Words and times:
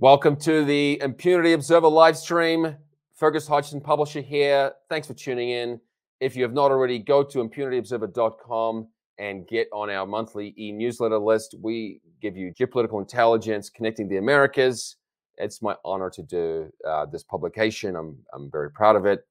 Welcome 0.00 0.36
to 0.36 0.64
the 0.64 0.98
Impunity 1.02 1.52
Observer 1.52 1.86
live 1.86 2.16
stream. 2.16 2.74
Fergus 3.14 3.46
Hodgson, 3.46 3.82
publisher 3.82 4.22
here. 4.22 4.72
Thanks 4.88 5.06
for 5.06 5.12
tuning 5.12 5.50
in. 5.50 5.78
If 6.20 6.34
you 6.34 6.42
have 6.42 6.54
not 6.54 6.70
already, 6.70 6.98
go 6.98 7.22
to 7.22 7.46
impunityobserver.com 7.46 8.88
and 9.18 9.46
get 9.46 9.68
on 9.74 9.90
our 9.90 10.06
monthly 10.06 10.54
e 10.56 10.72
newsletter 10.72 11.18
list. 11.18 11.54
We 11.60 12.00
give 12.22 12.34
you 12.34 12.50
geopolitical 12.58 12.98
intelligence 12.98 13.68
connecting 13.68 14.08
the 14.08 14.16
Americas. 14.16 14.96
It's 15.36 15.60
my 15.60 15.76
honor 15.84 16.08
to 16.08 16.22
do 16.22 16.72
uh, 16.88 17.04
this 17.04 17.22
publication. 17.22 17.94
I'm, 17.94 18.16
I'm 18.32 18.50
very 18.50 18.70
proud 18.70 18.96
of 18.96 19.04
it. 19.04 19.26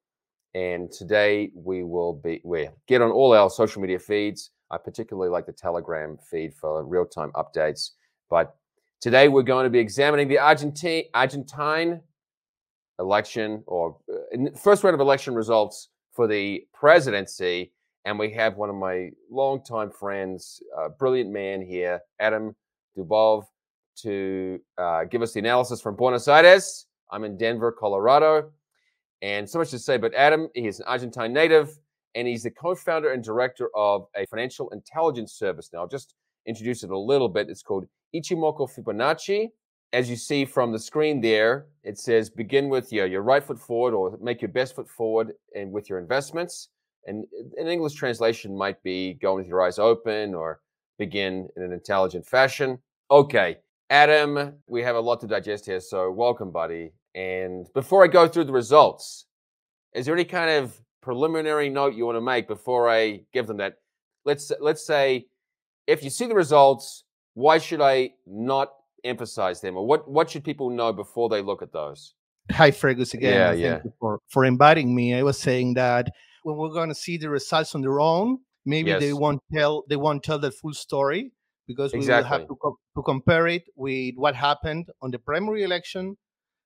And 0.53 0.91
today 0.91 1.49
we 1.55 1.83
will 1.83 2.13
be 2.13 2.41
we 2.43 2.69
get 2.87 3.01
on 3.01 3.09
all 3.09 3.33
our 3.33 3.49
social 3.49 3.81
media 3.81 3.97
feeds. 3.97 4.51
I 4.69 4.77
particularly 4.77 5.31
like 5.31 5.47
the 5.47 5.51
Telegram 5.51 6.19
feed 6.29 6.53
for 6.53 6.85
real 6.85 7.07
time 7.07 7.31
updates. 7.31 7.89
But 8.29 8.55
Today, 9.01 9.29
we're 9.29 9.43
going 9.43 9.63
to 9.63 9.69
be 9.69 9.79
examining 9.79 10.27
the 10.27 10.37
Argentine, 10.37 11.05
Argentine 11.13 12.01
election 12.99 13.63
or 13.65 13.95
uh, 14.11 14.49
first 14.57 14.83
round 14.83 14.93
of 14.93 14.99
election 14.99 15.33
results 15.33 15.87
for 16.11 16.27
the 16.27 16.65
presidency. 16.73 17.71
And 18.03 18.19
we 18.19 18.29
have 18.33 18.57
one 18.57 18.69
of 18.69 18.75
my 18.75 19.11
longtime 19.31 19.91
friends, 19.91 20.61
a 20.77 20.89
brilliant 20.89 21.31
man 21.31 21.61
here, 21.61 22.01
Adam 22.19 22.53
Dubove, 22.97 23.45
to 24.01 24.59
uh, 24.77 25.05
give 25.05 25.21
us 25.21 25.31
the 25.31 25.39
analysis 25.39 25.79
from 25.79 25.95
Buenos 25.95 26.27
Aires. 26.27 26.87
I'm 27.09 27.23
in 27.23 27.37
Denver, 27.37 27.71
Colorado. 27.71 28.51
And 29.21 29.49
so 29.49 29.59
much 29.59 29.69
to 29.69 29.79
say, 29.79 29.95
but 29.95 30.13
Adam, 30.13 30.49
he 30.55 30.67
is 30.67 30.81
an 30.81 30.87
Argentine 30.89 31.31
native 31.31 31.79
and 32.15 32.27
he's 32.27 32.43
the 32.43 32.51
co 32.51 32.75
founder 32.75 33.13
and 33.13 33.23
director 33.23 33.69
of 33.77 34.07
a 34.17 34.25
financial 34.25 34.69
intelligence 34.71 35.31
service. 35.31 35.69
Now, 35.71 35.79
I'll 35.79 35.87
just 35.87 36.15
introduce 36.45 36.83
it 36.83 36.89
a 36.89 36.97
little 36.97 37.29
bit. 37.29 37.49
It's 37.49 37.63
called 37.63 37.87
Ichimoku 38.15 38.69
Fibonacci. 38.69 39.49
As 39.91 40.09
you 40.09 40.15
see 40.15 40.45
from 40.45 40.71
the 40.71 40.79
screen 40.79 41.19
there, 41.19 41.65
it 41.83 41.97
says 41.97 42.29
begin 42.29 42.69
with 42.69 42.93
your, 42.93 43.07
your 43.07 43.23
right 43.23 43.43
foot 43.43 43.59
forward 43.59 43.93
or 43.95 44.17
make 44.21 44.41
your 44.41 44.49
best 44.49 44.75
foot 44.75 44.87
forward 44.87 45.33
and 45.55 45.71
with 45.71 45.89
your 45.89 45.97
investments. 45.97 46.69
And 47.07 47.25
an 47.57 47.67
English 47.67 47.93
translation 47.93 48.55
might 48.55 48.81
be 48.83 49.15
go 49.15 49.35
with 49.35 49.47
your 49.47 49.63
eyes 49.63 49.79
open 49.79 50.35
or 50.35 50.59
begin 50.99 51.47
in 51.55 51.63
an 51.63 51.71
intelligent 51.71 52.27
fashion. 52.27 52.77
Okay, 53.09 53.57
Adam, 53.89 54.53
we 54.67 54.83
have 54.83 54.95
a 54.95 54.99
lot 54.99 55.19
to 55.21 55.27
digest 55.27 55.65
here, 55.65 55.79
so 55.79 56.11
welcome, 56.11 56.51
buddy. 56.51 56.91
And 57.15 57.67
before 57.73 58.03
I 58.03 58.07
go 58.07 58.27
through 58.27 58.43
the 58.43 58.53
results, 58.53 59.25
is 59.93 60.05
there 60.05 60.13
any 60.13 60.25
kind 60.25 60.51
of 60.51 60.79
preliminary 61.01 61.69
note 61.69 61.95
you 61.95 62.05
want 62.05 62.17
to 62.17 62.21
make 62.21 62.47
before 62.47 62.87
I 62.87 63.21
give 63.33 63.47
them 63.47 63.57
that? 63.57 63.77
Let's 64.25 64.51
let's 64.59 64.85
say 64.85 65.25
if 65.87 66.03
you 66.03 66.11
see 66.11 66.27
the 66.27 66.35
results, 66.35 67.05
why 67.39 67.57
should 67.57 67.79
I 67.79 68.11
not 68.27 68.73
emphasize 69.03 69.61
them, 69.61 69.77
or 69.77 69.87
what 69.87 70.09
what 70.09 70.29
should 70.29 70.43
people 70.43 70.69
know 70.69 70.91
before 70.91 71.29
they 71.29 71.41
look 71.41 71.61
at 71.61 71.71
those? 71.71 72.13
Hi, 72.51 72.71
Fergus 72.71 73.13
again. 73.13 73.33
Yeah, 73.33 73.49
Thank 73.49 73.61
yeah. 73.61 73.79
you 73.85 73.93
for 73.99 74.19
for 74.27 74.45
inviting 74.45 74.93
me. 74.93 75.15
I 75.15 75.23
was 75.23 75.39
saying 75.39 75.75
that 75.75 76.11
when 76.43 76.57
we're 76.57 76.73
going 76.73 76.89
to 76.89 76.95
see 76.95 77.17
the 77.17 77.29
results 77.29 77.75
on 77.75 77.81
their 77.81 77.99
own, 77.99 78.39
maybe 78.65 78.93
they 78.93 79.13
won't 79.13 79.41
tell 79.53 79.83
they 79.87 79.95
won't 79.95 80.21
tell 80.23 80.39
the 80.39 80.51
full 80.51 80.73
story 80.73 81.31
because 81.65 81.93
we 81.93 81.99
will 81.99 82.23
have 82.23 82.47
to 82.47 82.55
co- 82.55 82.77
to 82.95 83.01
compare 83.03 83.47
it 83.47 83.63
with 83.75 84.15
what 84.17 84.35
happened 84.35 84.89
on 85.01 85.11
the 85.11 85.19
primary 85.19 85.63
election, 85.63 86.17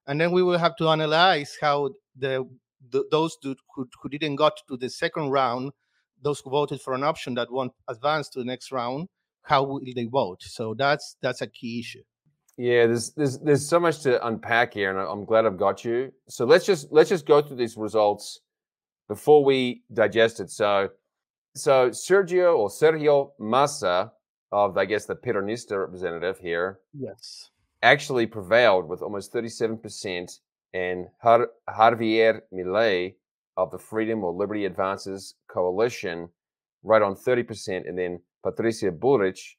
and 0.08 0.20
then 0.20 0.32
we 0.32 0.42
will 0.42 0.58
have 0.58 0.76
to 0.78 0.90
analyze 0.90 1.56
how 1.62 1.90
the, 2.18 2.50
the 2.90 3.04
those 3.12 3.38
who 3.44 3.56
who 3.76 4.10
didn't 4.10 4.38
got 4.38 4.54
to 4.68 4.78
the 4.78 4.90
second 4.90 5.30
round, 5.30 5.72
those 6.22 6.40
who 6.40 6.50
voted 6.50 6.82
for 6.82 6.94
an 6.94 7.04
option 7.04 7.36
that 7.36 7.52
won't 7.52 7.74
advance 7.88 8.30
to 8.30 8.40
the 8.40 8.46
next 8.46 8.72
round, 8.72 9.08
how 9.44 9.64
will 9.64 9.82
they 9.96 10.06
vote? 10.06 10.42
So 10.42 10.74
that's 10.74 11.18
that's 11.22 11.42
a 11.42 11.48
key 11.48 11.80
issue. 11.80 12.02
Yeah, 12.58 12.86
there's 12.88 13.12
there's 13.12 13.40
there's 13.40 13.68
so 13.68 13.80
much 13.80 14.02
to 14.02 14.26
unpack 14.26 14.74
here, 14.74 14.90
and 14.90 15.00
I'm 15.00 15.26
glad 15.26 15.46
I've 15.46 15.58
got 15.58 15.84
you. 15.86 16.12
So 16.30 16.46
let's 16.46 16.66
just 16.66 16.92
let's 16.92 17.10
just 17.10 17.26
go 17.26 17.42
through 17.42 17.58
these 17.58 17.78
results 17.78 18.40
before 19.10 19.44
we 19.44 19.84
digest 19.94 20.40
it. 20.40 20.50
So, 20.50 20.90
so 21.56 21.90
Sergio 21.90 22.58
or 22.58 22.70
Sergio 22.70 23.32
Massa 23.40 24.12
of 24.52 24.78
I 24.78 24.86
guess 24.86 25.06
the 25.06 25.16
Peronista 25.16 25.80
representative 25.80 26.38
here 26.38 26.80
Yes. 26.94 27.50
actually 27.82 28.28
prevailed 28.28 28.88
with 28.88 29.02
almost 29.02 29.34
37%, 29.34 30.40
and 30.76 31.08
Har- 31.22 31.50
Javier 31.70 32.42
Milei 32.54 33.16
of 33.58 33.72
the 33.72 33.80
Freedom 33.80 34.24
or 34.24 34.32
Liberty 34.32 34.66
Advances 34.66 35.36
Coalition 35.48 36.30
right 36.84 37.02
on 37.02 37.16
30%, 37.16 37.90
and 37.90 37.98
then 37.98 38.20
Patricia 38.44 38.92
Bullrich, 38.92 39.56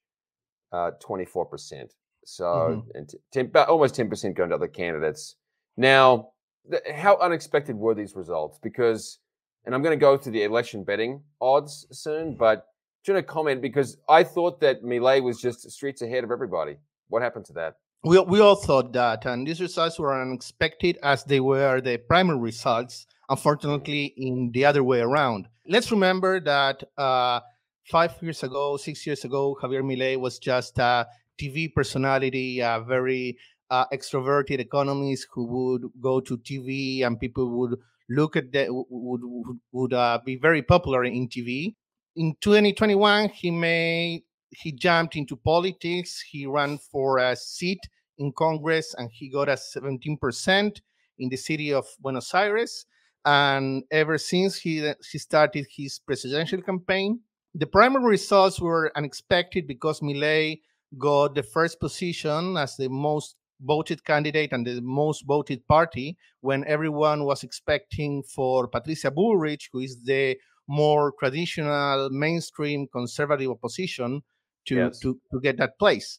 uh, 0.73 0.93
24%. 1.01 1.93
So 2.25 2.45
Mhm. 2.45 2.87
and 2.95 3.09
t- 3.09 3.19
10, 3.33 3.47
about 3.47 3.69
almost 3.69 3.95
10% 3.95 4.35
going 4.37 4.51
to 4.51 4.55
other 4.57 4.69
candidates. 4.69 5.37
Now, 5.77 6.33
th- 6.71 6.83
how 6.95 7.17
unexpected 7.19 7.77
were 7.77 7.95
these 7.95 8.15
results? 8.17 8.59
Because, 8.63 9.19
and 9.65 9.75
I'm 9.75 9.83
going 9.83 9.99
to 9.99 10.01
go 10.01 10.17
through 10.17 10.33
the 10.33 10.43
election 10.45 10.85
betting 10.85 11.23
odds 11.41 11.87
soon, 11.91 12.37
but 12.37 12.67
do 13.05 13.13
you 13.13 13.15
want 13.17 13.27
to 13.27 13.33
comment? 13.33 13.61
Because 13.61 13.99
I 14.09 14.25
thought 14.25 14.61
that 14.61 14.83
Milei 14.83 15.23
was 15.23 15.41
just 15.41 15.71
streets 15.71 16.01
ahead 16.03 16.25
of 16.25 16.31
everybody. 16.31 16.77
What 17.09 17.23
happened 17.23 17.45
to 17.47 17.53
that? 17.55 17.77
we, 18.07 18.19
we 18.21 18.39
all 18.41 18.57
thought 18.57 18.93
that, 18.93 19.25
and 19.25 19.47
these 19.47 19.63
results 19.63 19.99
were 19.99 20.13
unexpected 20.21 20.99
as 21.03 21.25
they 21.25 21.41
were 21.41 21.81
the 21.81 21.97
primary 21.97 22.39
results, 22.39 23.07
unfortunately, 23.31 24.13
in 24.19 24.51
the 24.53 24.63
other 24.65 24.85
way 24.85 25.01
around. 25.01 25.49
Let's 25.67 25.91
remember 25.91 26.39
that 26.41 26.85
uh, 26.99 27.41
five 27.85 28.15
years 28.21 28.43
ago, 28.43 28.77
six 28.77 29.07
years 29.07 29.25
ago, 29.25 29.57
Javier 29.63 29.83
Milei 29.83 30.19
was 30.19 30.39
just 30.39 30.79
a 30.79 31.07
TV 31.41 31.73
personality, 31.73 32.61
a 32.61 32.83
very 32.87 33.37
uh, 33.71 33.87
extroverted 33.93 34.61
economist 34.61 35.27
who 35.33 35.47
would 35.47 35.83
go 36.01 36.21
to 36.21 36.39
TV 36.39 37.05
and 37.05 37.19
people 37.19 37.51
would 37.59 37.79
look 38.09 38.37
at 38.37 38.53
that, 38.53 38.69
would, 38.71 39.21
would, 39.23 39.59
would 39.73 39.93
uh, 39.93 40.19
be 40.25 40.37
very 40.37 40.63
popular 40.63 41.05
in 41.05 41.29
TV. 41.29 41.75
In 42.17 42.35
2021, 42.41 43.29
he 43.31 43.51
made 43.51 44.23
he 44.51 44.73
jumped 44.73 45.17
into 45.17 45.37
politics. 45.37 46.21
He 46.21 46.47
ran 46.47 46.79
for 46.79 47.19
a 47.19 47.35
seat 47.35 47.81
in 48.19 48.33
Congress 48.33 48.95
and 48.97 49.11
he 49.13 49.29
got 49.29 49.49
a 49.49 49.55
17% 49.55 50.81
in 51.19 51.29
the 51.29 51.37
city 51.37 51.73
of 51.73 51.87
Buenos 52.01 52.33
Aires. 52.35 52.87
And 53.25 53.85
ever 53.91 54.19
since 54.19 54.57
he, 54.57 54.93
he 55.11 55.19
started 55.19 55.67
his 55.75 55.99
presidential 55.99 56.63
campaign, 56.63 57.21
the 57.55 57.67
primary 57.67 58.11
results 58.11 58.61
were 58.61 58.91
unexpected 58.97 59.67
because 59.67 60.01
Milei 60.01 60.61
got 60.99 61.35
the 61.35 61.43
first 61.43 61.81
position 61.81 62.57
as 62.57 62.77
the 62.77 62.89
most 62.89 63.37
voted 63.61 64.05
candidate 64.05 64.53
and 64.53 64.67
the 64.67 64.81
most 64.83 65.25
voted 65.27 65.67
party 65.67 66.17
when 66.41 66.65
everyone 66.67 67.25
was 67.25 67.43
expecting 67.43 68.23
for 68.23 68.67
Patricia 68.69 69.11
Bullrich, 69.11 69.69
who 69.73 69.81
is 69.81 70.03
the 70.05 70.37
more 70.69 71.13
traditional 71.19 72.11
mainstream 72.11 72.87
conservative 72.93 73.51
opposition 73.51 74.23
to, 74.67 74.75
Yes. 74.75 74.99
to, 75.01 75.21
to 75.33 75.41
get 75.41 75.57
that 75.59 75.79
place. 75.79 76.19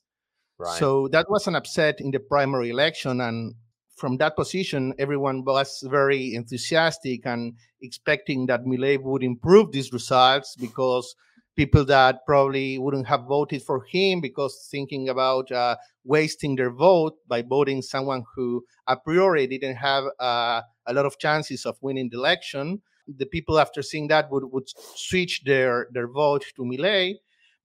Right. 0.58 0.78
So 0.80 1.10
that 1.10 1.30
was 1.30 1.48
an 1.48 1.56
upset 1.56 2.00
in 2.00 2.12
the 2.12 2.20
primary 2.20 2.70
election. 2.70 3.20
And 3.20 3.56
from 3.96 4.18
that 4.18 4.36
position, 4.36 4.94
everyone 5.00 5.44
was 5.44 5.84
very 5.90 6.36
enthusiastic 6.36 7.26
and 7.26 7.56
expecting 7.82 8.46
that 8.48 8.66
Milei 8.66 9.02
would 9.02 9.24
improve 9.24 9.72
these 9.72 9.94
results 9.94 10.56
because 10.60 11.16
people 11.56 11.86
that 11.86 12.26
probably 12.26 12.78
wouldn't 12.78 13.08
have 13.08 13.24
voted 13.24 13.62
for 13.64 13.86
him 13.86 14.20
because 14.20 14.68
thinking 14.70 15.08
about 15.08 15.50
uh, 15.52 15.76
wasting 16.04 16.56
their 16.56 16.72
vote 16.72 17.14
by 17.28 17.42
voting 17.42 17.82
someone 17.82 18.24
who 18.36 18.64
a 18.88 18.98
priori 18.98 19.48
didn't 19.48 19.78
have 19.78 20.04
uh, 20.20 20.62
a 20.86 20.94
lot 20.94 21.06
of 21.06 21.18
chances 21.18 21.66
of 21.66 21.78
winning 21.82 22.10
the 22.10 22.18
election. 22.18 22.82
The 23.08 23.26
people 23.26 23.60
after 23.60 23.82
seeing 23.82 24.08
that 24.08 24.30
would, 24.32 24.52
would 24.52 24.68
switch 24.96 25.44
their, 25.46 25.88
their 25.92 26.08
vote 26.08 26.44
to 26.56 26.64
Milei, 26.64 27.16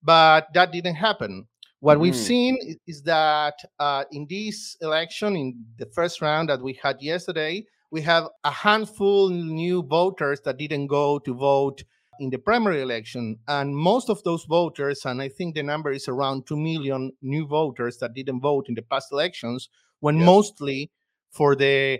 but 0.01 0.47
that 0.53 0.71
didn't 0.71 0.95
happen. 0.95 1.47
What 1.81 1.99
we've 1.99 2.13
Mhm. 2.13 2.27
seen 2.27 2.77
is 2.87 3.01
that 3.03 3.55
uh, 3.79 4.05
in 4.11 4.27
this 4.29 4.77
election, 4.81 5.35
in 5.35 5.65
the 5.77 5.87
first 5.87 6.21
round 6.21 6.49
that 6.49 6.61
we 6.61 6.73
had 6.81 7.01
yesterday, 7.01 7.65
we 7.91 8.01
have 8.01 8.29
a 8.43 8.51
handful 8.51 9.29
new 9.29 9.81
voters 9.83 10.39
that 10.41 10.57
didn't 10.57 10.87
go 10.87 11.19
to 11.19 11.33
vote 11.33 11.83
in 12.19 12.29
the 12.29 12.37
primary 12.37 12.81
election. 12.81 13.39
And 13.47 13.75
most 13.75 14.09
of 14.09 14.21
those 14.23 14.45
voters, 14.45 15.05
and 15.05 15.21
I 15.23 15.29
think 15.29 15.55
the 15.55 15.63
number 15.63 15.91
is 15.91 16.07
around 16.07 16.45
2 16.45 16.55
million 16.55 17.11
new 17.23 17.47
voters 17.47 17.97
that 17.97 18.13
didn't 18.13 18.41
vote 18.41 18.69
in 18.69 18.75
the 18.75 18.83
past 18.83 19.11
elections, 19.11 19.67
went 20.01 20.19
Yes. 20.19 20.25
mostly 20.27 20.91
for 21.31 21.55
the 21.55 21.99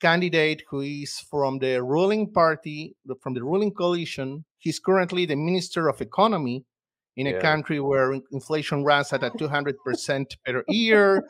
candidate 0.00 0.62
who 0.68 0.80
is 0.80 1.18
from 1.20 1.58
the 1.58 1.82
ruling 1.82 2.30
party, 2.32 2.96
from 3.22 3.32
the 3.34 3.42
ruling 3.42 3.72
coalition. 3.72 4.44
He's 4.58 4.78
currently 4.78 5.24
the 5.26 5.36
Minister 5.36 5.88
of 5.88 6.00
Economy 6.02 6.64
in 7.16 7.26
a 7.26 7.30
Yeah. 7.32 7.40
country 7.40 7.78
where 7.80 8.14
inflation 8.32 8.84
runs 8.84 9.12
at 9.12 9.22
a 9.22 9.30
200% 9.30 10.36
per 10.44 10.64
year. 10.68 11.28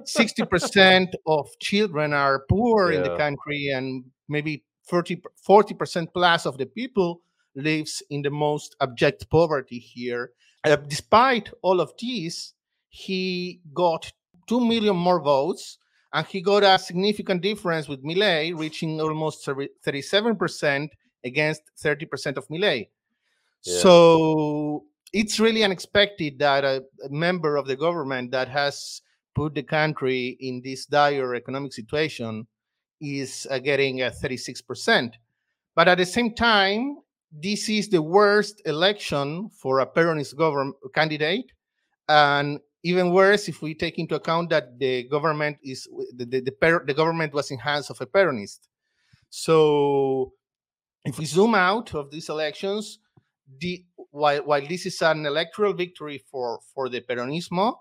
60% 0.00 1.14
of 1.26 1.48
children 1.60 2.12
are 2.12 2.44
poor 2.48 2.90
in 2.92 3.02
the 3.02 3.16
country, 3.16 3.68
and 3.74 4.04
maybe 4.28 4.64
30, 4.88 5.22
40% 5.48 6.08
plus 6.12 6.46
of 6.46 6.58
the 6.58 6.66
people 6.66 7.20
lives 7.54 8.02
in 8.10 8.22
the 8.22 8.30
most 8.30 8.74
abject 8.80 9.28
poverty 9.30 9.78
here. 9.78 10.32
Uh, 10.64 10.76
despite 10.76 11.50
all 11.62 11.80
of 11.80 11.92
this, 12.00 12.54
he 12.88 13.60
got 13.74 14.12
2 14.48 14.60
million 14.60 14.96
more 14.96 15.20
votes 15.20 15.78
and 16.12 16.26
he 16.26 16.40
got 16.40 16.62
a 16.62 16.78
significant 16.78 17.42
difference 17.42 17.88
with 17.88 18.04
Milei 18.04 18.56
reaching 18.58 19.00
almost 19.00 19.46
37% 19.46 20.88
against 21.24 21.62
30% 21.82 22.36
of 22.36 22.46
Milei. 22.48 22.88
Yeah. 23.64 23.78
So 23.80 24.84
it's 25.12 25.38
really 25.38 25.62
unexpected 25.62 26.38
that 26.38 26.64
a, 26.64 26.82
a, 27.04 27.10
member 27.10 27.56
of 27.56 27.66
the 27.66 27.76
government 27.76 28.30
that 28.30 28.48
has 28.48 29.02
put 29.34 29.54
the 29.54 29.62
country 29.62 30.36
in 30.40 30.62
this 30.62 30.86
dire 30.86 31.34
economic 31.34 31.72
situation 31.72 32.46
is 33.00 33.46
uh, 33.50 33.58
getting 33.58 34.02
a 34.02 34.10
36%. 34.10 35.12
But 35.74 35.88
at 35.88 35.98
the 35.98 36.06
same 36.06 36.34
time, 36.34 36.98
this 37.30 37.68
is 37.68 37.88
the 37.88 38.02
worst 38.02 38.62
election 38.66 39.50
for 39.50 39.80
a 39.80 39.86
Peronist 39.86 40.36
government 40.36 40.76
candidate. 40.94 41.50
And 42.08 42.60
even 42.82 43.12
worse 43.12 43.48
if 43.48 43.62
we 43.62 43.74
take 43.74 43.98
into 43.98 44.14
account 44.14 44.50
that 44.50 44.78
the 44.78 45.04
government 45.04 45.56
is 45.62 45.88
the 46.16 46.26
the, 46.26 46.40
the, 46.40 46.80
the 46.86 46.94
government 46.94 47.32
was 47.32 47.50
in 47.50 47.58
hands 47.58 47.90
of 47.90 48.00
a 48.00 48.06
Peronist. 48.06 48.60
So 49.30 50.32
if 51.04 51.18
we 51.18 51.24
zoom 51.24 51.54
out 51.54 51.94
of 51.94 52.10
these 52.10 52.28
elections, 52.28 52.98
the 53.58 53.84
while 54.12 54.42
while 54.44 54.66
this 54.66 54.86
is 54.86 55.02
an 55.02 55.26
electoral 55.26 55.72
victory 55.72 56.22
for 56.30 56.60
for 56.74 56.88
the 56.88 57.00
Peronismo, 57.00 57.74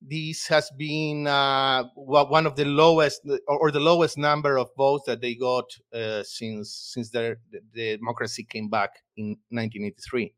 this 0.00 0.46
has 0.48 0.70
been 0.76 1.26
uh, 1.26 1.84
one 1.94 2.46
of 2.46 2.56
the 2.56 2.64
lowest 2.64 3.20
or 3.46 3.70
the 3.70 3.80
lowest 3.80 4.18
number 4.18 4.58
of 4.58 4.68
votes 4.76 5.04
that 5.06 5.20
they 5.20 5.34
got 5.34 5.64
uh, 5.94 6.22
since 6.24 6.90
since 6.92 7.10
the 7.10 7.36
democracy 7.74 8.44
came 8.44 8.68
back 8.68 8.90
in 9.16 9.36
1983. 9.50 10.34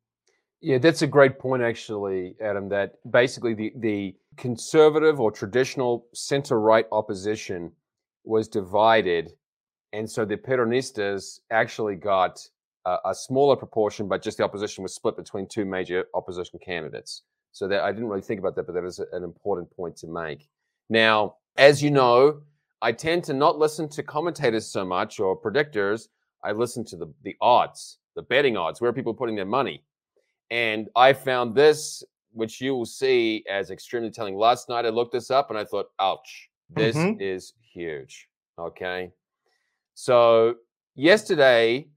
Yeah, 0.60 0.78
that's 0.78 1.02
a 1.02 1.06
great 1.06 1.38
point, 1.38 1.62
actually, 1.62 2.34
Adam. 2.40 2.68
That 2.68 2.94
basically 3.10 3.54
the 3.54 3.72
the 3.76 4.14
conservative 4.36 5.20
or 5.20 5.30
traditional 5.30 6.06
center 6.12 6.60
right 6.60 6.86
opposition 6.90 7.72
was 8.24 8.48
divided, 8.48 9.32
and 9.92 10.10
so 10.10 10.24
the 10.24 10.36
Peronistas 10.36 11.40
actually 11.50 11.94
got 11.94 12.40
a, 12.86 12.98
a 13.06 13.14
smaller 13.14 13.56
proportion, 13.56 14.08
but 14.08 14.22
just 14.22 14.38
the 14.38 14.44
opposition 14.44 14.82
was 14.82 14.94
split 14.94 15.16
between 15.16 15.46
two 15.46 15.64
major 15.64 16.06
opposition 16.14 16.58
candidates. 16.64 17.22
So 17.52 17.66
that 17.68 17.82
I 17.82 17.92
didn't 17.92 18.08
really 18.08 18.22
think 18.22 18.38
about 18.38 18.54
that, 18.56 18.66
but 18.66 18.74
that 18.74 18.84
is 18.84 18.98
an 19.12 19.24
important 19.24 19.70
point 19.74 19.96
to 19.98 20.06
make. 20.06 20.48
Now, 20.88 21.36
as 21.56 21.82
you 21.82 21.90
know, 21.90 22.42
I 22.82 22.92
tend 22.92 23.24
to 23.24 23.34
not 23.34 23.58
listen 23.58 23.88
to 23.90 24.02
commentators 24.02 24.66
so 24.66 24.84
much 24.84 25.20
or 25.20 25.40
predictors. 25.40 26.08
I 26.44 26.52
listen 26.52 26.84
to 26.86 26.96
the 26.96 27.12
the 27.22 27.34
odds, 27.40 27.98
the 28.14 28.22
betting 28.22 28.56
odds, 28.56 28.80
where 28.80 28.92
people 28.92 29.12
are 29.12 29.16
putting 29.16 29.36
their 29.36 29.46
money. 29.46 29.82
And 30.50 30.88
I 30.94 31.12
found 31.12 31.54
this, 31.54 32.04
which 32.32 32.60
you 32.60 32.74
will 32.74 32.86
see 32.86 33.42
as 33.50 33.70
extremely 33.70 34.10
telling. 34.10 34.36
Last 34.36 34.68
night 34.68 34.84
I 34.84 34.90
looked 34.90 35.12
this 35.12 35.30
up 35.30 35.50
and 35.50 35.58
I 35.58 35.64
thought, 35.64 35.86
ouch, 35.98 36.50
this 36.68 36.94
mm-hmm. 36.94 37.20
is 37.20 37.54
huge. 37.72 38.28
Okay. 38.58 39.10
So 39.94 40.56
yesterday, 40.94 41.88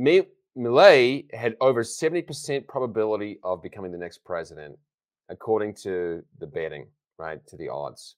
Milei 0.00 1.32
had 1.34 1.56
over 1.60 1.82
70% 1.82 2.66
probability 2.66 3.38
of 3.44 3.62
becoming 3.62 3.92
the 3.92 3.98
next 3.98 4.24
president, 4.24 4.78
according 5.28 5.74
to 5.82 6.22
the 6.38 6.46
betting, 6.46 6.86
right? 7.18 7.46
To 7.48 7.56
the 7.56 7.68
odds 7.68 8.16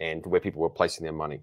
and 0.00 0.26
where 0.26 0.40
people 0.40 0.60
were 0.60 0.70
placing 0.70 1.04
their 1.04 1.12
money. 1.12 1.40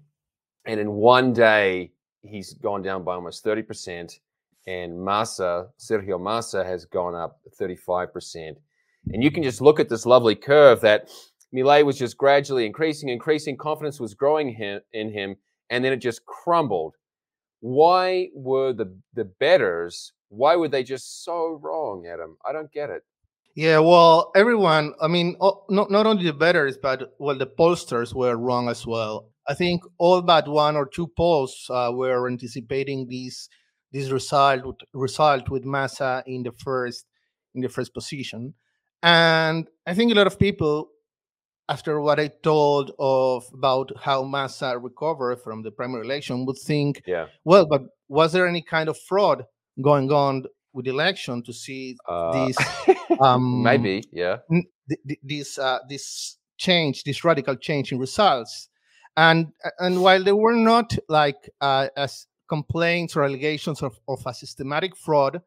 And 0.66 0.78
in 0.78 0.92
one 0.92 1.32
day, 1.32 1.92
he's 2.22 2.52
gone 2.54 2.82
down 2.82 3.04
by 3.04 3.14
almost 3.14 3.44
30% 3.44 4.18
and 4.66 5.02
Massa, 5.02 5.68
Sergio 5.78 6.20
Massa, 6.20 6.62
has 6.62 6.84
gone 6.84 7.14
up 7.14 7.40
35%. 7.58 8.56
And 9.12 9.24
you 9.24 9.30
can 9.30 9.42
just 9.42 9.62
look 9.62 9.80
at 9.80 9.88
this 9.88 10.04
lovely 10.04 10.34
curve 10.34 10.82
that 10.82 11.08
Milei 11.54 11.84
was 11.84 11.98
just 11.98 12.18
gradually 12.18 12.66
increasing, 12.66 13.08
increasing, 13.08 13.56
confidence 13.56 13.98
was 13.98 14.12
growing 14.14 14.54
in 14.92 15.12
him, 15.12 15.36
and 15.70 15.82
then 15.82 15.92
it 15.92 15.96
just 15.96 16.24
crumbled. 16.26 16.96
Why 17.60 18.28
were 18.34 18.72
the 18.72 18.98
the 19.14 19.24
bettors? 19.24 20.12
Why 20.28 20.56
were 20.56 20.68
they 20.68 20.84
just 20.84 21.24
so 21.24 21.58
wrong, 21.60 22.06
Adam? 22.06 22.36
I 22.46 22.52
don't 22.52 22.72
get 22.72 22.90
it. 22.90 23.02
Yeah, 23.56 23.80
well, 23.80 24.30
everyone, 24.36 24.94
I 25.02 25.08
mean, 25.08 25.36
not, 25.40 25.90
not 25.90 26.06
only 26.06 26.24
the 26.24 26.32
bettors, 26.32 26.78
but 26.78 27.14
well, 27.18 27.36
the 27.36 27.48
pollsters 27.48 28.14
were 28.14 28.36
wrong 28.36 28.68
as 28.68 28.86
well. 28.86 29.28
I 29.48 29.54
think 29.54 29.82
all 29.98 30.22
but 30.22 30.46
one 30.46 30.76
or 30.76 30.86
two 30.86 31.08
polls 31.08 31.66
uh, 31.68 31.90
were 31.92 32.28
anticipating 32.28 33.08
this 33.08 33.48
this 33.92 34.10
result 34.10 34.82
result 34.94 35.48
with 35.48 35.64
Massa 35.64 36.22
in 36.26 36.44
the 36.44 36.52
first 36.52 37.06
in 37.54 37.60
the 37.60 37.68
first 37.68 37.92
position. 37.92 38.54
And 39.02 39.68
I 39.86 39.94
think 39.94 40.12
a 40.12 40.14
lot 40.14 40.28
of 40.28 40.38
people, 40.38 40.90
after 41.70 42.00
what 42.00 42.18
I 42.18 42.28
told 42.42 42.90
of 42.98 43.44
about 43.54 43.92
how 43.96 44.24
Massa 44.24 44.76
recovered 44.76 45.40
from 45.40 45.62
the 45.62 45.70
primary 45.70 46.04
election, 46.04 46.44
would 46.44 46.58
think, 46.58 47.02
yeah. 47.06 47.26
well, 47.44 47.64
but 47.64 47.82
was 48.08 48.32
there 48.32 48.46
any 48.46 48.60
kind 48.60 48.88
of 48.88 48.98
fraud 48.98 49.44
going 49.80 50.10
on 50.10 50.44
with 50.72 50.86
the 50.86 50.90
election 50.90 51.44
to 51.44 51.52
see 51.52 51.96
uh, 52.08 52.46
this? 52.46 52.58
Um, 53.20 53.62
maybe, 53.62 54.02
yeah. 54.12 54.36
this 55.22 55.58
uh, 55.58 55.80
this 55.88 56.38
change, 56.56 57.02
this 57.04 57.22
radical 57.22 57.56
change 57.56 57.92
in 57.92 57.98
results, 57.98 58.68
and 59.16 59.48
and 59.78 60.00
while 60.00 60.22
there 60.22 60.36
were 60.36 60.54
not 60.54 60.96
like 61.08 61.50
uh, 61.60 61.88
as 61.96 62.26
complaints 62.48 63.16
or 63.16 63.24
allegations 63.24 63.82
of, 63.82 63.98
of 64.08 64.22
a 64.26 64.32
systematic 64.32 64.96
fraud. 64.96 65.42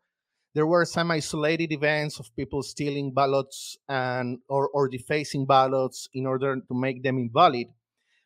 There 0.53 0.67
were 0.67 0.85
some 0.85 1.11
isolated 1.11 1.71
events 1.71 2.19
of 2.19 2.35
people 2.35 2.61
stealing 2.63 3.13
ballots 3.13 3.77
and 3.89 4.39
or, 4.47 4.69
or 4.69 4.87
defacing 4.87 5.45
ballots 5.45 6.07
in 6.13 6.25
order 6.25 6.55
to 6.57 6.73
make 6.73 7.03
them 7.03 7.17
invalid. 7.17 7.67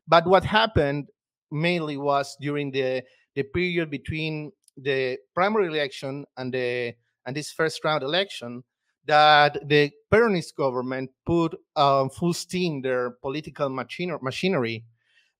But 0.07 0.27
what 0.27 0.43
happened 0.43 1.07
mainly 1.51 1.97
was 1.97 2.35
during 2.41 2.71
the, 2.71 3.03
the 3.35 3.43
period 3.43 3.89
between 3.89 4.51
the 4.75 5.17
primary 5.33 5.67
election 5.67 6.25
and 6.37 6.53
the 6.53 6.93
and 7.25 7.35
this 7.35 7.51
first 7.51 7.83
round 7.83 8.03
election 8.03 8.63
that 9.05 9.57
the 9.67 9.91
Peronist 10.11 10.55
government 10.55 11.11
put 11.25 11.55
um, 11.75 12.09
full 12.09 12.33
steam 12.33 12.81
their 12.81 13.11
political 13.21 13.69
machinery 13.69 14.85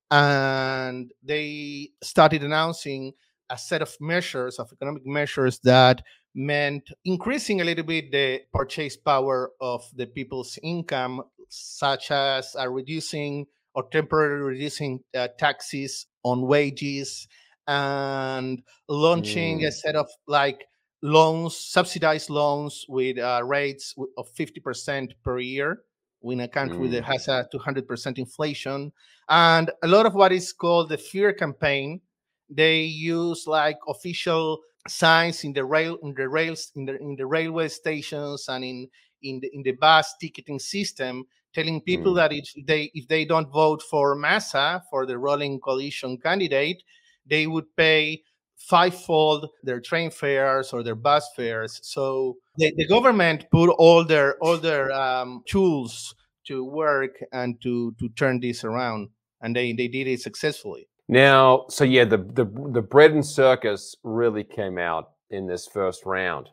and 0.10 1.12
they 1.24 1.90
started 2.02 2.44
announcing 2.44 3.14
a 3.50 3.58
set 3.58 3.82
of 3.82 3.96
measures, 4.00 4.60
of 4.60 4.72
economic 4.72 5.06
measures 5.06 5.60
that 5.64 6.02
meant 6.38 6.92
increasing 7.04 7.62
a 7.62 7.64
little 7.64 7.84
bit 7.84 8.12
the 8.12 8.42
purchase 8.54 8.96
power 8.96 9.52
of 9.60 9.84
the 9.96 10.06
people's 10.06 10.60
income, 10.62 11.24
such 11.50 12.12
as 12.12 12.56
uh, 12.58 12.70
reducing 12.70 13.48
or 13.74 13.90
temporarily 13.90 14.44
reducing 14.44 15.00
uh, 15.16 15.28
taxes 15.40 16.06
on 16.24 16.44
wages 16.44 17.28
and 17.68 18.62
launching 18.88 19.60
mm. 19.60 19.68
a 19.68 19.72
set 19.72 19.96
of 19.96 20.08
like 20.28 20.66
loans, 21.02 21.58
subsidized 21.58 22.30
loans 22.30 22.86
with 22.88 23.18
uh, 23.18 23.42
rates 23.44 23.96
of 24.18 24.32
50% 24.36 25.14
per 25.24 25.40
year 25.40 25.82
in 26.24 26.42
a 26.42 26.48
country 26.48 26.88
mm. 26.88 26.92
that 26.92 27.04
has 27.04 27.28
a 27.28 27.48
200% 27.52 28.20
inflation. 28.20 28.92
And 29.28 29.72
a 29.82 29.88
lot 29.88 30.06
of 30.06 30.14
what 30.14 30.32
is 30.32 30.54
called 30.54 30.90
the 30.90 30.98
fear 30.98 31.34
campaign 31.34 32.02
they 32.50 32.82
use 32.82 33.46
like 33.46 33.78
official 33.88 34.62
signs 34.88 35.44
in 35.44 35.54
the 35.54 35.64
rail 35.64 35.98
in 36.04 36.14
the 36.14 36.28
rails 36.28 36.72
in 36.76 36.86
the 36.86 36.98
in 36.98 37.16
the 37.16 37.26
railway 37.26 37.68
stations 37.68 38.48
and 38.50 38.64
in 38.64 38.88
in 39.22 39.40
the 39.40 39.50
in 39.54 39.64
the 39.64 39.72
bus 39.74 40.16
ticketing 40.20 40.60
system 40.60 41.26
telling 41.54 41.82
people 41.82 42.14
mm. 42.14 42.18
that 42.18 42.34
if 42.34 42.54
they 42.66 42.92
if 42.94 43.08
they 43.08 43.26
don't 43.26 43.52
vote 43.52 43.82
for 43.82 44.16
Massa 44.16 44.84
for 44.90 45.06
the 45.06 45.18
ruling 45.18 45.60
coalition 45.60 46.18
candidate 46.18 46.84
they 47.26 47.48
would 47.48 47.66
pay 47.76 48.22
fivefold 48.58 49.50
their 49.64 49.80
train 49.80 50.10
fares 50.10 50.74
or 50.74 50.84
their 50.84 50.96
bus 50.96 51.30
fares 51.36 51.80
so 51.84 52.38
the, 52.58 52.74
the 52.76 52.88
government 52.88 53.46
put 53.52 53.70
all 53.78 54.04
their 54.04 54.36
all 54.40 54.58
their 54.58 54.92
um, 54.92 55.44
tools 55.48 56.16
to 56.46 56.64
work 56.64 57.18
and 57.32 57.62
to 57.62 57.94
to 58.00 58.10
turn 58.10 58.40
this 58.40 58.64
around 58.64 59.10
and 59.42 59.56
they 59.56 59.74
they 59.74 59.88
did 59.88 60.08
it 60.08 60.22
successfully 60.22 60.88
now, 61.08 61.66
so 61.70 61.84
yeah, 61.84 62.06
the 62.06 62.18
the 62.18 62.46
the 62.72 62.82
bread 62.82 63.12
and 63.12 63.26
circus 63.26 63.96
really 64.04 64.44
came 64.44 64.78
out 64.78 65.12
in 65.30 65.48
this 65.48 65.68
first 65.68 66.06
round, 66.06 66.50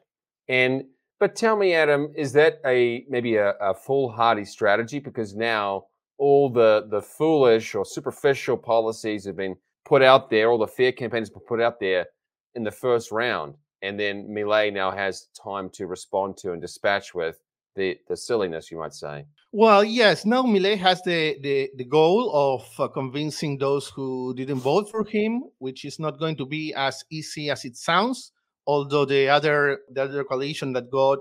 and 0.48 0.84
but 1.20 1.36
tell 1.36 1.56
me, 1.56 1.74
Adam, 1.74 2.12
is 2.16 2.32
that 2.34 2.60
a 2.66 3.04
maybe 3.08 3.36
a, 3.36 3.52
a 3.60 3.74
foolhardy 3.74 4.44
strategy? 4.44 4.98
Because 4.98 5.34
now 5.34 5.86
all 6.18 6.50
the 6.50 6.86
the 6.90 7.02
foolish 7.02 7.74
or 7.74 7.84
superficial 7.84 8.56
policies 8.56 9.24
have 9.24 9.36
been 9.36 9.56
put 9.84 10.02
out 10.02 10.30
there, 10.30 10.50
all 10.50 10.58
the 10.58 10.66
fear 10.66 10.92
campaigns 10.92 11.30
put 11.30 11.60
out 11.60 11.80
there 11.80 12.06
in 12.54 12.62
the 12.62 12.70
first 12.70 13.10
round, 13.10 13.54
and 13.82 13.98
then 13.98 14.28
Milei 14.28 14.72
now 14.72 14.90
has 14.90 15.28
time 15.42 15.68
to 15.70 15.86
respond 15.86 16.36
to 16.38 16.52
and 16.52 16.62
dispatch 16.62 17.14
with 17.14 17.38
the 17.76 17.98
the 18.08 18.16
silliness, 18.16 18.70
you 18.70 18.78
might 18.78 18.94
say. 18.94 19.24
Well, 19.56 19.84
yes. 19.84 20.24
Now 20.26 20.42
Milei 20.42 20.76
has 20.78 21.00
the 21.02 21.38
the, 21.40 21.70
the 21.76 21.84
goal 21.84 22.30
of 22.34 22.62
uh, 22.80 22.88
convincing 22.88 23.58
those 23.58 23.88
who 23.88 24.34
didn't 24.34 24.58
vote 24.60 24.90
for 24.90 25.04
him, 25.04 25.44
which 25.58 25.84
is 25.84 26.00
not 26.00 26.18
going 26.18 26.36
to 26.38 26.46
be 26.46 26.74
as 26.74 27.04
easy 27.10 27.50
as 27.50 27.64
it 27.64 27.76
sounds. 27.76 28.32
Although 28.66 29.04
the 29.04 29.28
other 29.28 29.78
the 29.90 30.02
other 30.04 30.24
coalition 30.24 30.72
that 30.72 30.90
got 30.90 31.18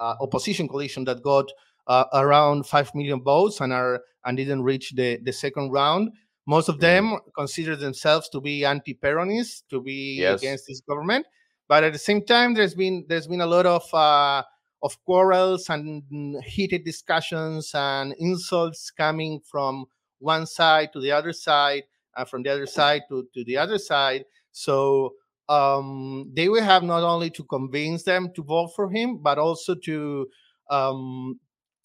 uh, 0.00 0.14
opposition 0.20 0.66
coalition 0.66 1.04
that 1.04 1.22
got 1.22 1.46
uh, 1.86 2.06
around 2.12 2.66
five 2.66 2.90
million 2.94 3.22
votes 3.22 3.60
and 3.60 3.72
are 3.72 4.00
and 4.24 4.36
didn't 4.36 4.62
reach 4.64 4.92
the 4.96 5.18
the 5.22 5.32
second 5.32 5.70
round, 5.70 6.10
Most 6.46 6.68
of 6.68 6.78
them 6.80 7.18
consider 7.36 7.74
themselves 7.76 8.28
to 8.30 8.40
be 8.40 8.64
anti-Peronists, 8.64 9.62
to 9.70 9.80
be 9.82 10.18
Yes. 10.20 10.40
against 10.42 10.66
this 10.68 10.80
government. 10.80 11.26
But 11.68 11.82
at 11.84 11.92
the 11.92 11.98
same 11.98 12.24
time, 12.24 12.54
there's 12.54 12.74
been 12.74 13.04
there's 13.08 13.26
been 13.26 13.40
a 13.42 13.46
lot 13.46 13.66
of 13.66 13.82
uh, 13.94 14.42
of 14.86 15.04
quarrels 15.04 15.68
and 15.68 16.02
heated 16.44 16.82
discussions 16.84 17.72
and 17.74 18.14
insults 18.18 18.90
coming 18.90 19.40
from 19.50 19.84
one 20.20 20.46
side 20.46 20.88
to 20.92 21.00
the 21.00 21.12
other 21.18 21.32
side, 21.32 21.82
and 22.16 22.28
from 22.28 22.42
the 22.44 22.50
other 22.50 22.66
side 22.66 23.02
to, 23.08 23.26
to 23.34 23.44
the 23.44 23.56
other 23.56 23.78
side. 23.78 24.24
So 24.52 25.14
um, 25.48 26.30
they 26.36 26.48
will 26.48 26.62
have 26.62 26.82
not 26.82 27.02
only 27.02 27.30
to 27.30 27.44
convince 27.44 28.04
them 28.04 28.30
to 28.36 28.42
vote 28.42 28.70
for 28.76 28.88
him, 28.88 29.18
but 29.18 29.38
also 29.38 29.74
to 29.74 30.26
um, 30.70 31.40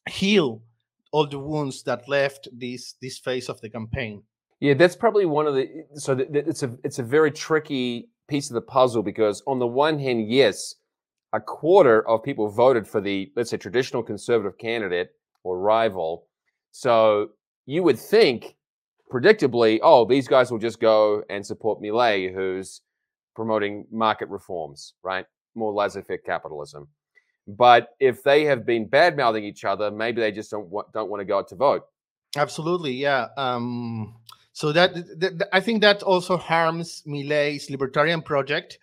heal 0.10 0.62
all 1.12 1.28
the 1.28 1.40
wounds 1.40 1.84
that 1.84 2.08
left 2.08 2.48
this 2.54 2.96
this 3.02 3.18
phase 3.18 3.50
of 3.50 3.60
the 3.62 3.70
campaign. 3.70 4.24
Yeah, 4.60 4.76
that's 4.76 4.96
probably 4.96 5.26
one 5.26 5.48
of 5.48 5.56
the. 5.56 5.68
So 5.96 6.16
th- 6.16 6.32
th- 6.32 6.46
it's 6.48 6.64
a 6.64 6.78
it's 6.84 7.00
a 7.00 7.04
very 7.18 7.32
tricky 7.32 8.10
piece 8.28 8.50
of 8.50 8.54
the 8.54 8.62
puzzle 8.62 9.04
because 9.04 9.44
on 9.48 9.60
the 9.60 9.68
one 9.68 10.00
hand, 10.00 10.32
yes, 10.32 10.76
a 11.34 11.40
quarter 11.40 12.08
of 12.08 12.24
people 12.24 12.50
voted 12.50 12.88
for 12.88 13.02
the 13.02 13.32
let's 13.36 13.50
say 13.50 13.58
traditional 13.58 14.04
conservative 14.04 14.58
candidate 14.58 15.12
or 15.44 15.60
rival. 15.60 16.28
So 16.72 17.30
you 17.66 17.84
would 17.84 18.00
think, 18.00 18.56
predictably, 19.12 19.80
oh, 19.84 20.06
these 20.06 20.28
guys 20.28 20.52
will 20.52 20.60
just 20.60 20.80
go 20.80 21.24
and 21.30 21.46
support 21.46 21.82
Milei, 21.82 22.34
who's 22.34 22.82
promoting 23.36 23.86
market 23.92 24.30
reforms, 24.30 24.94
right? 25.04 25.26
More 25.56 25.74
laissez-faire 25.74 26.20
capitalism. 26.20 26.88
But 27.48 27.90
if 28.00 28.24
they 28.24 28.46
have 28.46 28.66
been 28.66 28.88
bad 28.88 29.18
mouthing 29.18 29.44
each 29.44 29.66
other, 29.66 29.92
maybe 29.92 30.22
they 30.22 30.32
just 30.32 30.52
don't 30.52 30.68
want, 30.68 30.92
don't 30.94 31.10
want 31.10 31.22
to 31.22 31.26
go 31.26 31.40
out 31.40 31.48
to 31.50 31.56
vote. 31.56 31.84
Absolutely, 32.38 32.94
yeah. 32.94 33.28
Um, 33.36 34.16
so 34.54 34.72
that, 34.72 34.94
th- 34.94 35.20
th- 35.20 35.50
I 35.52 35.60
think 35.60 35.82
that 35.82 36.04
also 36.04 36.38
harms 36.38 37.04
Milei's 37.06 37.70
libertarian 37.70 38.22
project 38.22 38.80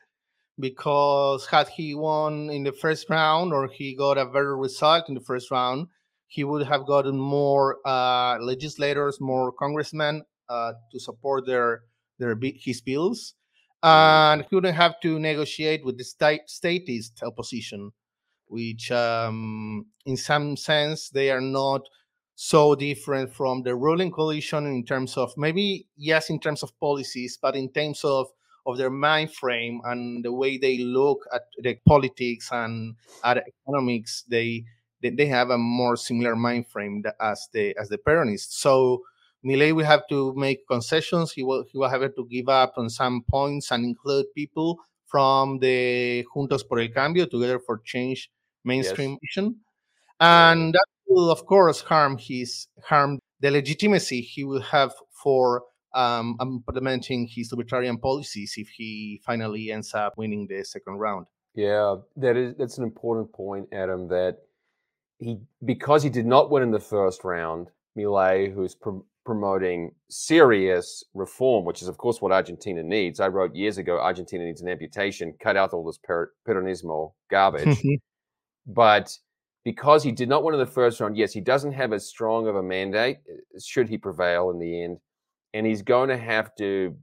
because 0.58 1.46
had 1.46 1.68
he 1.68 1.94
won 1.94 2.50
in 2.50 2.64
the 2.64 2.72
first 2.72 3.08
round 3.08 3.52
or 3.52 3.68
he 3.68 3.94
got 3.94 4.18
a 4.18 4.26
better 4.26 4.56
result 4.56 5.08
in 5.08 5.14
the 5.14 5.20
first 5.20 5.50
round, 5.50 5.86
he 6.26 6.44
would 6.44 6.66
have 6.66 6.86
gotten 6.86 7.18
more 7.18 7.78
uh, 7.86 8.38
legislators, 8.40 9.20
more 9.20 9.52
congressmen 9.52 10.22
uh, 10.48 10.72
to 10.92 11.00
support 11.00 11.46
their 11.46 11.82
their 12.18 12.36
his 12.42 12.80
bills, 12.80 13.34
and 13.82 14.44
he 14.48 14.54
wouldn't 14.56 14.76
have 14.76 15.00
to 15.00 15.18
negotiate 15.18 15.84
with 15.84 15.96
the 15.96 16.04
state 16.04 16.42
statist 16.46 17.22
opposition, 17.22 17.92
which 18.46 18.90
um, 18.90 19.86
in 20.04 20.16
some 20.16 20.56
sense 20.56 21.10
they 21.10 21.30
are 21.30 21.40
not 21.40 21.82
so 22.34 22.74
different 22.74 23.32
from 23.32 23.62
the 23.62 23.74
ruling 23.74 24.12
coalition 24.12 24.66
in 24.66 24.84
terms 24.84 25.16
of 25.16 25.32
maybe 25.36 25.88
yes 25.96 26.30
in 26.30 26.38
terms 26.38 26.62
of 26.62 26.70
policies 26.78 27.36
but 27.42 27.56
in 27.56 27.68
terms 27.72 28.04
of 28.04 28.28
of 28.68 28.76
their 28.76 28.90
mind 28.90 29.32
frame 29.32 29.80
and 29.84 30.22
the 30.24 30.32
way 30.32 30.58
they 30.58 30.78
look 30.78 31.26
at 31.34 31.42
the 31.58 31.76
politics 31.88 32.50
and 32.52 32.94
at 33.24 33.42
economics 33.48 34.24
they 34.28 34.62
they, 35.00 35.10
they 35.10 35.26
have 35.26 35.50
a 35.50 35.58
more 35.58 35.96
similar 35.96 36.36
mind 36.36 36.66
frame 36.68 37.02
as 37.20 37.48
the 37.52 37.74
as 37.80 37.88
the 37.88 37.98
Peronists. 37.98 38.52
So 38.60 39.02
Milei 39.44 39.72
will 39.74 39.84
have 39.84 40.06
to 40.08 40.34
make 40.34 40.66
concessions. 40.68 41.32
He 41.32 41.42
will 41.42 41.64
he 41.70 41.78
will 41.78 41.88
have 41.88 42.02
to 42.14 42.26
give 42.30 42.48
up 42.48 42.74
on 42.76 42.90
some 42.90 43.24
points 43.30 43.70
and 43.70 43.84
include 43.84 44.26
people 44.34 44.78
from 45.06 45.58
the 45.60 46.24
Juntos 46.34 46.68
por 46.68 46.80
el 46.80 46.88
Cambio, 46.88 47.26
Together 47.26 47.58
for 47.58 47.80
Change 47.84 48.30
mainstream 48.64 49.16
mission, 49.22 49.56
and 50.20 50.74
that 50.74 50.86
will 51.08 51.30
of 51.30 51.46
course 51.46 51.80
harm 51.80 52.18
his 52.18 52.66
harm 52.84 53.18
the 53.40 53.50
legitimacy 53.50 54.20
he 54.20 54.44
will 54.44 54.60
have 54.60 54.92
for 55.22 55.62
um, 55.94 56.36
implementing 56.40 57.26
his 57.26 57.50
libertarian 57.50 57.98
policies 57.98 58.54
if 58.56 58.68
he 58.68 59.20
finally 59.24 59.70
ends 59.72 59.94
up 59.94 60.14
winning 60.16 60.46
the 60.48 60.64
second 60.64 60.98
round. 60.98 61.26
Yeah, 61.54 61.96
that 62.16 62.36
is 62.36 62.54
that's 62.56 62.78
an 62.78 62.84
important 62.84 63.32
point, 63.32 63.68
Adam. 63.72 64.08
That 64.08 64.38
he 65.18 65.38
because 65.64 66.02
he 66.02 66.10
did 66.10 66.26
not 66.26 66.50
win 66.50 66.62
in 66.62 66.70
the 66.70 66.80
first 66.80 67.24
round, 67.24 67.68
Milei, 67.96 68.52
who's 68.52 68.74
pr- 68.74 69.00
promoting 69.24 69.92
serious 70.08 71.04
reform, 71.14 71.64
which 71.64 71.82
is 71.82 71.88
of 71.88 71.98
course 71.98 72.22
what 72.22 72.32
Argentina 72.32 72.82
needs. 72.82 73.20
I 73.20 73.28
wrote 73.28 73.54
years 73.54 73.78
ago, 73.78 73.98
Argentina 73.98 74.44
needs 74.44 74.62
an 74.62 74.68
amputation. 74.68 75.34
Cut 75.40 75.56
out 75.56 75.72
all 75.72 75.84
this 75.84 75.98
per- 75.98 76.32
peronismo 76.46 77.12
garbage. 77.30 77.82
but 78.66 79.16
because 79.64 80.02
he 80.02 80.12
did 80.12 80.28
not 80.28 80.44
win 80.44 80.54
in 80.54 80.60
the 80.60 80.66
first 80.66 81.00
round, 81.00 81.16
yes, 81.16 81.32
he 81.32 81.40
doesn't 81.40 81.72
have 81.72 81.92
as 81.92 82.08
strong 82.08 82.46
of 82.48 82.56
a 82.56 82.62
mandate. 82.62 83.18
uh, 83.28 83.58
Should 83.62 83.88
he 83.88 83.98
prevail 83.98 84.50
in 84.50 84.58
the 84.58 84.82
end, 84.82 84.98
and 85.54 85.66
he's 85.66 85.82
going 85.82 86.08
to 86.08 86.16
have 86.16 86.54
to 86.56 86.96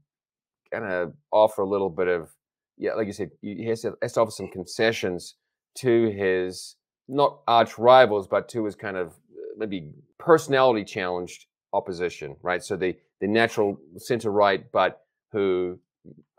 kind 0.72 0.86
of 0.86 1.14
offer 1.32 1.62
a 1.62 1.68
little 1.70 1.90
bit 1.90 2.08
of 2.08 2.30
yeah, 2.78 2.94
like 2.94 3.08
you 3.08 3.14
said, 3.14 3.32
he 3.42 3.66
has 3.68 3.82
to, 3.82 3.94
has 4.02 4.14
to 4.14 4.22
offer 4.22 4.32
some 4.32 4.50
concessions 4.50 5.36
to 5.76 6.10
his 6.10 6.76
not 7.08 7.40
arch 7.48 7.78
rivals, 7.78 8.28
but 8.28 8.50
to 8.50 8.66
his 8.66 8.76
kind 8.76 8.98
of 8.98 9.14
maybe 9.58 9.92
personality 10.18 10.84
challenged 10.84 11.46
opposition, 11.74 12.36
right? 12.42 12.64
So 12.64 12.76
the 12.76 12.96
the 13.22 13.28
natural 13.28 13.78
center 13.98 14.32
right, 14.32 14.70
but 14.72 15.02
who 15.32 15.80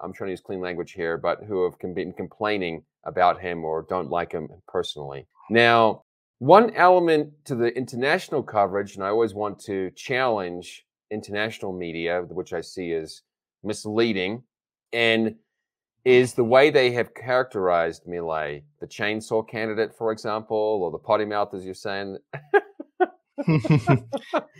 I'm 0.01 0.13
trying 0.13 0.29
to 0.29 0.33
use 0.33 0.41
clean 0.41 0.61
language 0.61 0.93
here, 0.93 1.17
but 1.17 1.41
who 1.47 1.65
have 1.65 1.79
been 1.95 2.13
complaining 2.13 2.83
about 3.05 3.41
him 3.41 3.65
or 3.65 3.87
don't 3.89 4.11
like 4.11 4.33
him 4.33 4.49
personally. 4.69 5.27
Now, 5.49 6.03
one 6.39 6.75
element 6.75 7.33
to 7.47 7.55
the 7.55 7.75
international 7.77 8.43
coverage, 8.43 8.95
and 8.97 9.05
I 9.05 9.09
always 9.09 9.35
want 9.35 9.59
to 9.61 9.91
challenge 9.93 10.85
international 11.11 11.73
media, 11.73 12.23
which 12.23 12.53
I 12.53 12.61
see 12.61 12.93
as 12.93 13.23
misleading, 13.63 14.43
and 14.93 15.29
hmm. 15.29 15.35
is 16.05 16.35
the 16.35 16.45
way 16.45 16.71
they 16.71 16.93
have 16.93 17.15
characterized 17.15 18.05
Milei, 18.07 18.63
the 18.81 18.87
chainsaw 18.87 19.47
candidate, 19.47 19.95
for 19.97 20.13
example, 20.13 20.57
or 20.57 20.91
the 20.91 20.99
potty 20.99 21.25
mouth, 21.25 21.55
as 21.55 21.65
you're 21.65 21.75
saying. 21.75 22.19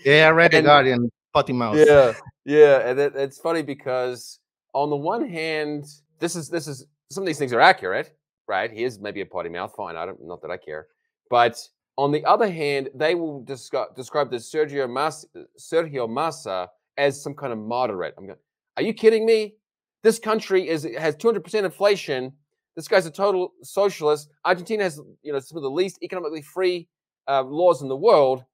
yeah, 0.05 0.27
I 0.27 0.31
read 0.31 0.53
the 0.53 0.63
Guardian 0.63 1.11
potty 1.33 1.53
mouth. 1.53 1.77
Yeah, 1.77 2.13
yeah, 2.45 2.89
and 2.89 2.99
it, 2.99 3.15
it's 3.17 3.39
funny 3.39 3.63
because 3.63 4.39
on 4.75 4.91
the 4.91 4.97
one 4.97 5.29
hand, 5.29 5.87
this 6.19 6.37
is 6.37 6.49
this 6.49 6.67
is 6.67 6.87
some 7.11 7.23
of 7.23 7.27
these 7.27 7.39
things 7.39 7.53
are 7.53 7.61
accurate, 7.61 8.17
right? 8.47 8.71
He 8.71 8.85
is 8.85 8.99
maybe 8.99 9.21
a 9.21 9.27
potty 9.27 9.49
mouth, 9.49 9.73
fine. 9.77 9.97
I 9.97 10.07
don't, 10.07 10.19
not 10.27 10.43
that 10.43 10.51
I 10.51 10.57
care, 10.57 10.89
but 11.31 11.59
on 11.99 12.13
the 12.13 12.25
other 12.25 12.51
hand, 12.51 12.91
they 12.95 13.15
will 13.15 13.43
describe 13.43 13.95
describe 13.97 14.31
this 14.31 14.53
Sergio 14.53 14.89
Massa, 14.89 15.27
Sergio 15.59 16.09
Massa 16.09 16.69
as 16.97 17.23
some 17.23 17.35
kind 17.35 17.53
of 17.53 17.59
moderate. 17.59 18.15
I'm 18.19 18.27
going, 18.27 18.39
are 18.77 18.83
you 18.83 18.93
kidding 18.93 19.25
me? 19.25 19.55
This 20.03 20.19
country 20.19 20.69
is 20.69 20.87
has 20.99 21.17
200 21.17 21.43
percent 21.43 21.65
inflation. 21.65 22.33
This 22.75 22.89
guy's 22.89 23.07
a 23.07 23.11
total 23.11 23.53
socialist. 23.63 24.29
Argentina 24.45 24.83
has 24.85 25.01
you 25.23 25.33
know 25.33 25.39
some 25.39 25.57
of 25.57 25.63
the 25.63 25.71
least 25.71 25.99
economically 26.03 26.43
free 26.43 26.89
uh, 27.29 27.43
laws 27.43 27.83
in 27.83 27.89
the 27.89 27.97
world, 27.97 28.45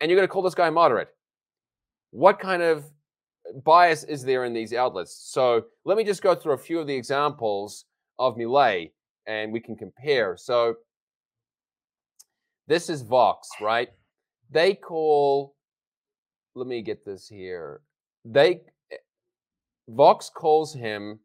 and 0.00 0.10
you're 0.10 0.18
going 0.18 0.28
to 0.28 0.32
call 0.32 0.42
this 0.42 0.54
guy 0.54 0.68
moderate? 0.68 1.08
What 2.10 2.38
kind 2.38 2.62
of 2.62 2.84
bias 3.64 4.04
is 4.04 4.22
there 4.22 4.44
in 4.44 4.52
these 4.52 4.74
outlets? 4.74 5.30
So 5.32 5.64
let 5.84 5.96
me 5.96 6.04
just 6.04 6.22
go 6.22 6.34
through 6.34 6.52
a 6.52 6.58
few 6.58 6.78
of 6.78 6.86
the 6.86 6.94
examples 6.94 7.86
of 8.18 8.36
Milei, 8.36 8.90
and 9.26 9.52
we 9.52 9.60
can 9.60 9.76
compare. 9.76 10.36
So 10.36 10.74
this 12.70 12.88
is 12.88 13.02
Vox, 13.02 13.48
right? 13.60 13.88
They 14.48 14.74
call. 14.74 15.56
Let 16.54 16.68
me 16.68 16.82
get 16.82 17.04
this 17.04 17.26
here. 17.26 17.80
They 18.24 18.60
eh, 18.92 18.96
Vox 19.88 20.30
calls 20.32 20.72
him 20.72 21.18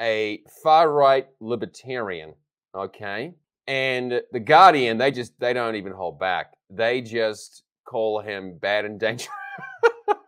a 0.00 0.40
far 0.60 0.90
right 0.90 1.28
libertarian. 1.40 2.34
Okay. 2.74 3.32
And 3.68 4.20
the 4.32 4.40
Guardian, 4.40 4.98
they 4.98 5.12
just 5.12 5.38
they 5.38 5.52
don't 5.52 5.76
even 5.76 5.92
hold 5.92 6.18
back. 6.18 6.54
They 6.68 7.00
just 7.00 7.62
call 7.84 8.20
him 8.20 8.58
bad 8.58 8.84
and 8.84 8.98
dangerous. 8.98 9.28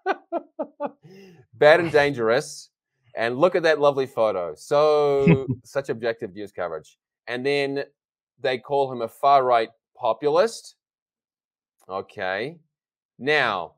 bad 1.54 1.80
and 1.80 1.90
dangerous. 2.02 2.70
And 3.16 3.38
look 3.38 3.56
at 3.56 3.64
that 3.64 3.80
lovely 3.80 4.06
photo. 4.06 4.54
So 4.54 5.48
such 5.64 5.88
objective 5.88 6.32
news 6.32 6.52
coverage. 6.52 6.96
And 7.26 7.44
then 7.44 7.82
they 8.40 8.58
call 8.58 8.92
him 8.92 9.02
a 9.02 9.08
far 9.08 9.42
right 9.42 9.70
populist. 10.00 10.76
Okay. 11.88 12.56
Now, 13.18 13.74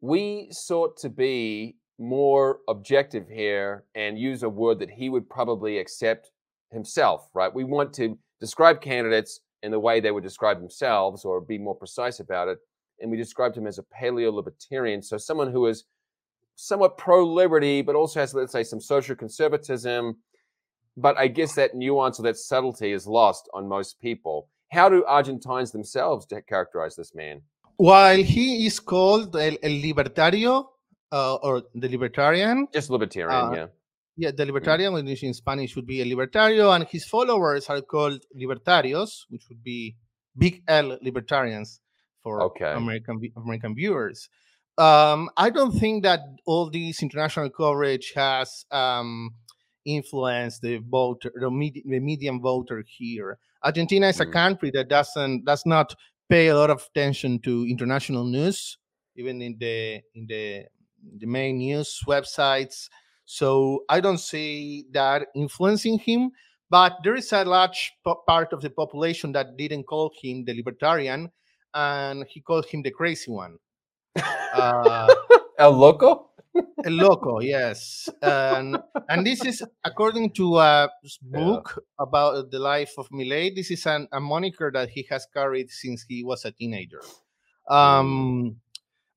we 0.00 0.48
sought 0.52 0.96
to 0.98 1.08
be 1.08 1.76
more 1.98 2.60
objective 2.68 3.28
here 3.28 3.84
and 3.96 4.18
use 4.18 4.44
a 4.44 4.48
word 4.48 4.78
that 4.78 4.90
he 4.90 5.08
would 5.08 5.28
probably 5.28 5.78
accept 5.78 6.30
himself, 6.70 7.28
right? 7.34 7.52
We 7.52 7.64
want 7.64 7.92
to 7.94 8.16
describe 8.40 8.80
candidates 8.80 9.40
in 9.64 9.72
the 9.72 9.80
way 9.80 9.98
they 9.98 10.12
would 10.12 10.22
describe 10.22 10.60
themselves 10.60 11.24
or 11.24 11.40
be 11.40 11.58
more 11.58 11.74
precise 11.74 12.20
about 12.20 12.46
it. 12.46 12.58
And 13.00 13.10
we 13.10 13.16
described 13.16 13.56
him 13.56 13.66
as 13.66 13.78
a 13.78 13.84
paleo 14.00 14.32
libertarian. 14.32 15.02
So 15.02 15.18
someone 15.18 15.50
who 15.50 15.66
is 15.66 15.84
somewhat 16.54 16.98
pro 16.98 17.26
liberty, 17.26 17.82
but 17.82 17.96
also 17.96 18.20
has, 18.20 18.34
let's 18.34 18.52
say, 18.52 18.62
some 18.62 18.80
social 18.80 19.16
conservatism. 19.16 20.16
But 20.96 21.16
I 21.16 21.26
guess 21.28 21.54
that 21.54 21.74
nuance 21.74 22.20
or 22.20 22.24
that 22.24 22.36
subtlety 22.36 22.92
is 22.92 23.06
lost 23.06 23.48
on 23.54 23.68
most 23.68 24.00
people. 24.00 24.48
How 24.70 24.88
do 24.88 25.04
Argentines 25.04 25.70
themselves 25.72 26.26
characterize 26.46 26.96
this 26.96 27.14
man? 27.14 27.42
While 27.76 28.22
he 28.22 28.66
is 28.66 28.80
called 28.80 29.34
el, 29.36 29.56
el 29.62 29.70
libertario, 29.82 30.66
uh, 31.12 31.34
or 31.36 31.62
the 31.74 31.88
libertarian. 31.88 32.68
Just 32.72 32.90
libertarian, 32.90 33.46
Uh, 33.46 33.52
yeah. 33.54 33.66
Yeah, 34.20 34.32
the 34.32 34.44
libertarian, 34.44 34.92
which 34.94 35.22
in 35.22 35.32
Spanish 35.32 35.76
would 35.76 35.86
be 35.86 36.00
a 36.00 36.04
libertario, 36.04 36.74
and 36.74 36.84
his 36.88 37.04
followers 37.04 37.68
are 37.70 37.80
called 37.82 38.20
libertarios, 38.36 39.24
which 39.28 39.44
would 39.48 39.62
be 39.62 39.96
big 40.36 40.62
L 40.66 40.98
libertarians 41.00 41.80
for 42.22 42.42
Okay. 42.42 42.72
American 42.72 43.20
American 43.36 43.76
viewers. 43.76 44.28
Um, 44.76 45.30
I 45.36 45.50
don't 45.50 45.72
think 45.72 46.02
that 46.02 46.20
all 46.46 46.68
this 46.68 47.00
international 47.02 47.50
coverage 47.50 48.12
has 48.16 48.64
um, 48.72 49.30
influenced 49.84 50.62
the 50.62 50.78
voter, 50.78 51.32
the, 51.34 51.50
med- 51.50 51.82
the 51.84 52.00
median 52.00 52.40
voter 52.40 52.84
here. 52.86 53.38
Argentina 53.62 54.08
is 54.08 54.20
a 54.20 54.26
Mm. 54.26 54.32
country 54.32 54.70
that 54.72 54.88
doesn't 54.88 55.44
does 55.44 55.64
not 55.66 55.94
pay 56.28 56.48
a 56.48 56.56
lot 56.56 56.70
of 56.70 56.86
attention 56.90 57.38
to 57.40 57.66
international 57.66 58.24
news, 58.24 58.78
even 59.16 59.40
in 59.42 59.56
the 59.58 60.00
in 60.14 60.26
the 60.26 60.66
the 61.18 61.26
main 61.26 61.58
news 61.58 62.00
websites. 62.06 62.88
So 63.24 63.84
I 63.88 64.00
don't 64.00 64.18
see 64.18 64.86
that 64.92 65.28
influencing 65.34 65.98
him. 65.98 66.30
But 66.70 66.98
there 67.02 67.14
is 67.16 67.32
a 67.32 67.44
large 67.44 67.92
part 68.26 68.52
of 68.52 68.60
the 68.60 68.68
population 68.68 69.32
that 69.32 69.56
didn't 69.56 69.84
call 69.84 70.12
him 70.20 70.44
the 70.44 70.52
libertarian, 70.54 71.32
and 71.72 72.26
he 72.28 72.40
called 72.42 72.66
him 72.66 72.82
the 72.82 72.90
crazy 72.90 73.30
one. 73.30 73.56
Uh, 74.52 75.08
El 75.58 75.72
Loco? 75.72 76.27
El 76.84 76.92
loco, 76.92 77.40
yes, 77.40 78.08
and 78.22 78.78
and 79.08 79.26
this 79.26 79.44
is 79.44 79.64
according 79.84 80.30
to 80.30 80.58
a 80.58 80.88
s- 81.04 81.18
Yeah. 81.22 81.38
book 81.40 81.84
about 81.98 82.50
the 82.50 82.58
life 82.58 82.92
of 82.98 83.08
Milei. 83.10 83.54
This 83.54 83.70
is 83.70 83.84
an, 83.86 84.06
a 84.12 84.20
moniker 84.20 84.70
that 84.72 84.88
he 84.90 85.06
has 85.10 85.26
carried 85.32 85.70
since 85.70 86.04
he 86.08 86.22
was 86.24 86.44
a 86.44 86.52
teenager. 86.52 87.02
Um, 87.68 88.60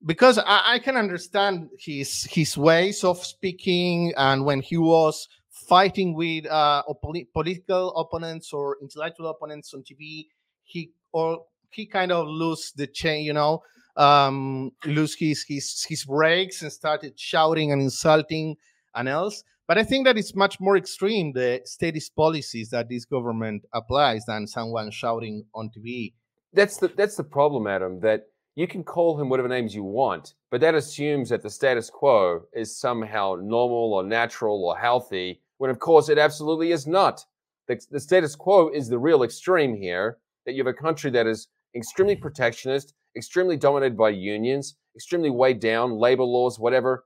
because 0.05 0.37
I, 0.39 0.73
I 0.75 0.79
can 0.79 0.97
understand 0.97 1.69
his 1.77 2.23
his 2.31 2.57
ways 2.57 3.03
of 3.03 3.23
speaking, 3.23 4.13
and 4.17 4.43
when 4.45 4.61
he 4.61 4.77
was 4.77 5.27
fighting 5.49 6.15
with 6.15 6.47
uh, 6.47 6.83
oppo- 6.89 7.27
political 7.33 7.95
opponents 7.95 8.51
or 8.53 8.77
intellectual 8.81 9.27
opponents 9.29 9.73
on 9.73 9.83
TV, 9.83 10.25
he 10.63 10.91
or 11.11 11.45
he 11.69 11.85
kind 11.85 12.11
of 12.11 12.27
lose 12.27 12.71
the 12.75 12.87
chain, 12.87 13.23
you 13.23 13.33
know, 13.33 13.61
um, 13.97 14.71
lose 14.85 15.15
his 15.15 15.43
his 15.47 15.85
his 15.87 16.05
brakes 16.05 16.61
and 16.61 16.71
started 16.71 17.19
shouting 17.19 17.71
and 17.71 17.81
insulting 17.81 18.55
and 18.95 19.07
else. 19.07 19.43
But 19.67 19.77
I 19.77 19.83
think 19.83 20.05
that 20.05 20.17
it's 20.17 20.35
much 20.35 20.59
more 20.59 20.75
extreme 20.75 21.31
the 21.31 21.61
statist 21.65 22.15
policies 22.15 22.69
that 22.71 22.89
this 22.89 23.05
government 23.05 23.63
applies 23.73 24.25
than 24.25 24.45
someone 24.47 24.91
shouting 24.91 25.45
on 25.55 25.69
TV. 25.69 26.13
That's 26.53 26.77
the 26.77 26.89
that's 26.89 27.15
the 27.15 27.23
problem, 27.23 27.67
Adam. 27.67 27.99
That 28.01 28.27
you 28.55 28.67
can 28.67 28.83
call 28.83 29.19
him 29.19 29.29
whatever 29.29 29.47
names 29.47 29.73
you 29.73 29.83
want, 29.83 30.33
but 30.49 30.59
that 30.61 30.75
assumes 30.75 31.29
that 31.29 31.41
the 31.41 31.49
status 31.49 31.89
quo 31.89 32.41
is 32.53 32.77
somehow 32.77 33.37
normal 33.41 33.93
or 33.93 34.03
natural 34.03 34.65
or 34.65 34.77
healthy, 34.77 35.41
when 35.57 35.69
of 35.69 35.79
course 35.79 36.09
it 36.09 36.17
absolutely 36.17 36.71
is 36.73 36.85
not. 36.85 37.25
The, 37.67 37.79
the 37.89 37.99
status 37.99 38.35
quo 38.35 38.69
is 38.69 38.89
the 38.89 38.99
real 38.99 39.23
extreme 39.23 39.75
here. 39.75 40.17
That 40.45 40.53
you 40.53 40.65
have 40.65 40.75
a 40.75 40.77
country 40.77 41.11
that 41.11 41.27
is 41.27 41.47
extremely 41.75 42.15
protectionist, 42.15 42.93
extremely 43.15 43.57
dominated 43.57 43.97
by 43.97 44.09
unions, 44.09 44.75
extremely 44.95 45.29
weighed 45.29 45.59
down, 45.59 45.91
labor 45.91 46.23
laws, 46.23 46.59
whatever, 46.59 47.05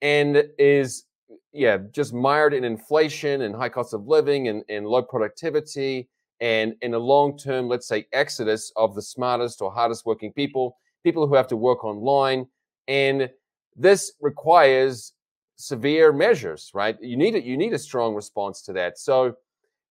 and 0.00 0.44
is 0.58 1.04
yeah 1.52 1.78
just 1.92 2.12
mired 2.12 2.54
in 2.54 2.64
inflation 2.64 3.42
and 3.42 3.54
high 3.54 3.68
cost 3.68 3.94
of 3.94 4.06
living 4.06 4.48
and, 4.48 4.64
and 4.68 4.86
low 4.86 5.02
productivity 5.02 6.08
and 6.42 6.74
in 6.82 6.92
a 6.94 6.98
long 6.98 7.38
term, 7.38 7.68
let's 7.68 7.86
say, 7.86 8.06
exodus 8.12 8.72
of 8.74 8.96
the 8.96 9.00
smartest 9.00 9.62
or 9.62 9.70
hardest 9.70 10.04
working 10.04 10.32
people, 10.32 10.76
people 11.04 11.28
who 11.28 11.36
have 11.36 11.46
to 11.46 11.56
work 11.56 11.84
online. 11.84 12.48
And 12.88 13.30
this 13.76 14.14
requires 14.20 15.12
severe 15.54 16.12
measures, 16.12 16.72
right? 16.74 16.96
You 17.00 17.16
need 17.16 17.36
it, 17.36 17.44
you 17.44 17.56
need 17.56 17.72
a 17.74 17.78
strong 17.78 18.12
response 18.16 18.60
to 18.62 18.72
that. 18.72 18.98
So 18.98 19.36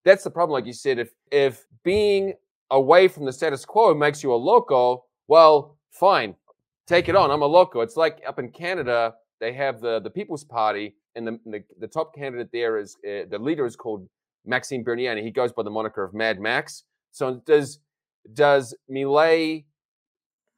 that's 0.04 0.24
the 0.24 0.30
problem, 0.30 0.52
like 0.52 0.66
you 0.66 0.74
said, 0.74 0.98
if 0.98 1.12
if 1.30 1.64
being 1.84 2.34
away 2.70 3.08
from 3.08 3.24
the 3.24 3.32
status 3.32 3.64
quo 3.64 3.94
makes 3.94 4.22
you 4.22 4.34
a 4.34 4.36
loco, 4.36 5.04
well, 5.32 5.78
fine. 5.90 6.34
Take 6.86 7.08
it 7.08 7.16
on. 7.16 7.30
I'm 7.30 7.40
a 7.40 7.46
loco. 7.46 7.80
It's 7.80 7.96
like 7.96 8.20
up 8.28 8.38
in 8.38 8.50
Canada, 8.50 9.14
they 9.40 9.54
have 9.54 9.80
the 9.80 9.98
the 10.06 10.10
People's 10.10 10.44
Party, 10.44 10.94
and 11.14 11.26
the 11.26 11.34
the, 11.46 11.60
the 11.80 11.88
top 11.88 12.14
candidate 12.14 12.50
there 12.52 12.76
is 12.76 12.96
uh, 12.96 13.24
the 13.30 13.38
leader 13.38 13.64
is 13.64 13.74
called 13.74 14.06
Maxime 14.44 14.82
Bernier, 14.82 15.12
and 15.12 15.24
he 15.28 15.30
goes 15.30 15.50
by 15.50 15.62
the 15.62 15.70
moniker 15.70 16.04
of 16.04 16.12
Mad 16.12 16.38
Max. 16.38 16.84
So 17.12 17.40
does 17.46 17.78
does 18.34 18.76
Milei 18.90 19.64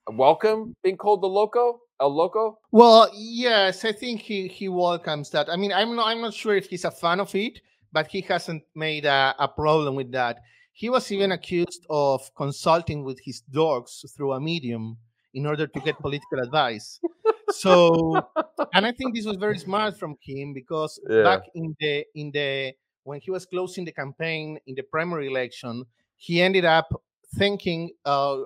welcome 0.08 0.74
being 0.82 0.96
called 0.96 1.22
the 1.22 1.32
loco, 1.40 1.64
el 2.00 2.12
loco? 2.12 2.58
Well, 2.72 3.08
yes, 3.14 3.84
I 3.84 3.92
think 3.92 4.22
he 4.22 4.48
he 4.48 4.68
welcomes 4.68 5.30
that. 5.30 5.48
I 5.48 5.54
mean, 5.54 5.72
I'm 5.72 5.94
not 5.94 6.08
I'm 6.08 6.20
not 6.20 6.34
sure 6.34 6.56
if 6.56 6.66
he's 6.66 6.84
a 6.84 6.90
fan 6.90 7.20
of 7.20 7.32
it, 7.36 7.60
but 7.92 8.08
he 8.08 8.22
hasn't 8.22 8.64
made 8.74 9.04
a, 9.04 9.36
a 9.38 9.46
problem 9.46 9.94
with 9.94 10.10
that. 10.10 10.38
He 10.74 10.90
was 10.90 11.10
even 11.12 11.32
accused 11.32 11.86
of 11.90 12.20
consulting 12.36 13.04
with 13.04 13.20
his 13.24 13.40
dogs 13.42 14.04
through 14.16 14.32
a 14.34 14.40
medium 14.40 14.98
in 15.32 15.46
order 15.46 15.66
to 15.68 15.80
get 15.80 15.98
political 16.00 16.40
advice. 16.40 17.00
So, 17.48 18.28
and 18.74 18.86
I 18.86 18.92
think 18.92 19.14
this 19.14 19.26
was 19.26 19.36
very 19.38 19.58
smart 19.58 19.98
from 19.98 20.16
him 20.22 20.52
because 20.52 21.00
Yeah. 21.08 21.22
back 21.22 21.42
in 21.54 21.74
the 21.80 22.04
in 22.14 22.30
the 22.32 22.74
when 23.04 23.20
he 23.20 23.30
was 23.30 23.46
closing 23.46 23.84
the 23.84 23.92
campaign 23.92 24.58
in 24.66 24.74
the 24.74 24.82
primary 24.82 25.28
election, 25.28 25.84
he 26.16 26.40
ended 26.42 26.64
up 26.64 26.88
thanking, 27.36 27.92
uh, 28.06 28.36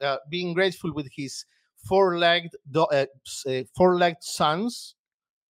uh, 0.00 0.18
being 0.30 0.54
grateful 0.54 0.92
with 0.92 1.08
his 1.14 1.44
four-legged 1.88 2.52
do- 2.70 2.90
uh, 2.92 3.06
uh, 3.46 3.62
four-legged 3.76 4.22
sons, 4.22 4.96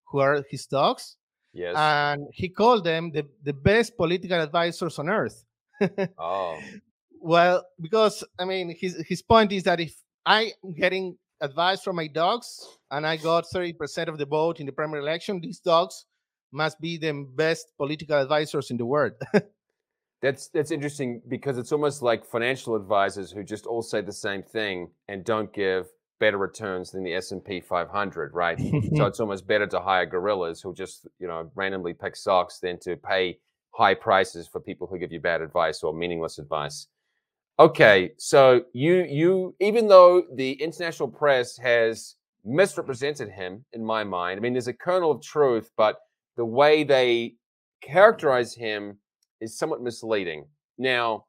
who 0.07 0.19
are 0.19 0.43
his 0.49 0.67
dogs, 0.67 1.17
Yes. 1.53 1.75
and 1.77 2.21
he 2.33 2.49
called 2.49 2.83
them 2.83 3.11
the, 3.11 3.27
the 3.43 3.53
best 3.53 3.97
political 3.97 4.39
advisors 4.39 4.99
on 4.99 5.09
earth. 5.09 5.45
oh, 6.17 6.59
Well, 7.21 7.65
because 7.79 8.23
I 8.39 8.45
mean, 8.45 8.75
his 8.79 9.03
his 9.07 9.21
point 9.21 9.51
is 9.51 9.63
that 9.63 9.79
if 9.79 9.95
I'm 10.25 10.51
getting 10.75 11.17
advice 11.41 11.81
from 11.81 11.95
my 11.95 12.07
dogs 12.07 12.67
and 12.91 13.05
I 13.05 13.17
got 13.17 13.45
30% 13.53 14.07
of 14.07 14.17
the 14.17 14.25
vote 14.25 14.59
in 14.59 14.65
the 14.65 14.71
primary 14.71 15.01
election, 15.01 15.39
these 15.39 15.59
dogs 15.59 16.05
must 16.51 16.79
be 16.81 16.97
the 16.97 17.25
best 17.35 17.71
political 17.77 18.17
advisors 18.19 18.71
in 18.71 18.77
the 18.77 18.85
world. 18.85 19.13
that's 20.21 20.49
that's 20.49 20.71
interesting 20.71 21.21
because 21.27 21.57
it's 21.57 21.71
almost 21.71 22.01
like 22.01 22.25
financial 22.25 22.75
advisors 22.75 23.31
who 23.31 23.43
just 23.43 23.65
all 23.65 23.81
say 23.81 24.01
the 24.01 24.11
same 24.11 24.43
thing 24.43 24.89
and 25.07 25.23
don't 25.23 25.53
give 25.53 25.87
better 26.19 26.37
returns 26.37 26.91
than 26.91 27.03
the 27.03 27.13
S&P 27.13 27.61
500, 27.61 28.33
right? 28.33 28.59
so 28.95 29.05
it's 29.05 29.21
almost 29.21 29.47
better 29.47 29.65
to 29.67 29.79
hire 29.79 30.05
gorillas 30.05 30.61
who 30.61 30.73
just, 30.73 31.07
you 31.17 31.27
know, 31.27 31.49
randomly 31.55 31.93
pick 31.93 32.15
stocks 32.15 32.59
than 32.59 32.77
to 32.81 32.97
pay 32.97 33.39
high 33.71 33.93
prices 33.93 34.47
for 34.47 34.59
people 34.59 34.87
who 34.87 34.97
give 34.97 35.11
you 35.11 35.19
bad 35.19 35.41
advice 35.41 35.83
or 35.83 35.93
meaningless 35.93 36.37
advice. 36.39 36.87
Okay, 37.59 38.11
so 38.17 38.63
you 38.73 39.05
you 39.09 39.55
even 39.59 39.87
though 39.87 40.23
the 40.35 40.53
international 40.53 41.09
press 41.09 41.57
has 41.57 42.15
misrepresented 42.45 43.29
him 43.29 43.65
in 43.73 43.83
my 43.83 44.03
mind, 44.03 44.37
I 44.37 44.41
mean 44.41 44.53
there's 44.53 44.67
a 44.67 44.73
kernel 44.73 45.11
of 45.11 45.21
truth, 45.21 45.69
but 45.75 45.99
the 46.37 46.45
way 46.45 46.83
they 46.83 47.35
characterize 47.81 48.53
him 48.55 48.97
is 49.41 49.57
somewhat 49.57 49.81
misleading. 49.81 50.45
Now, 50.77 51.25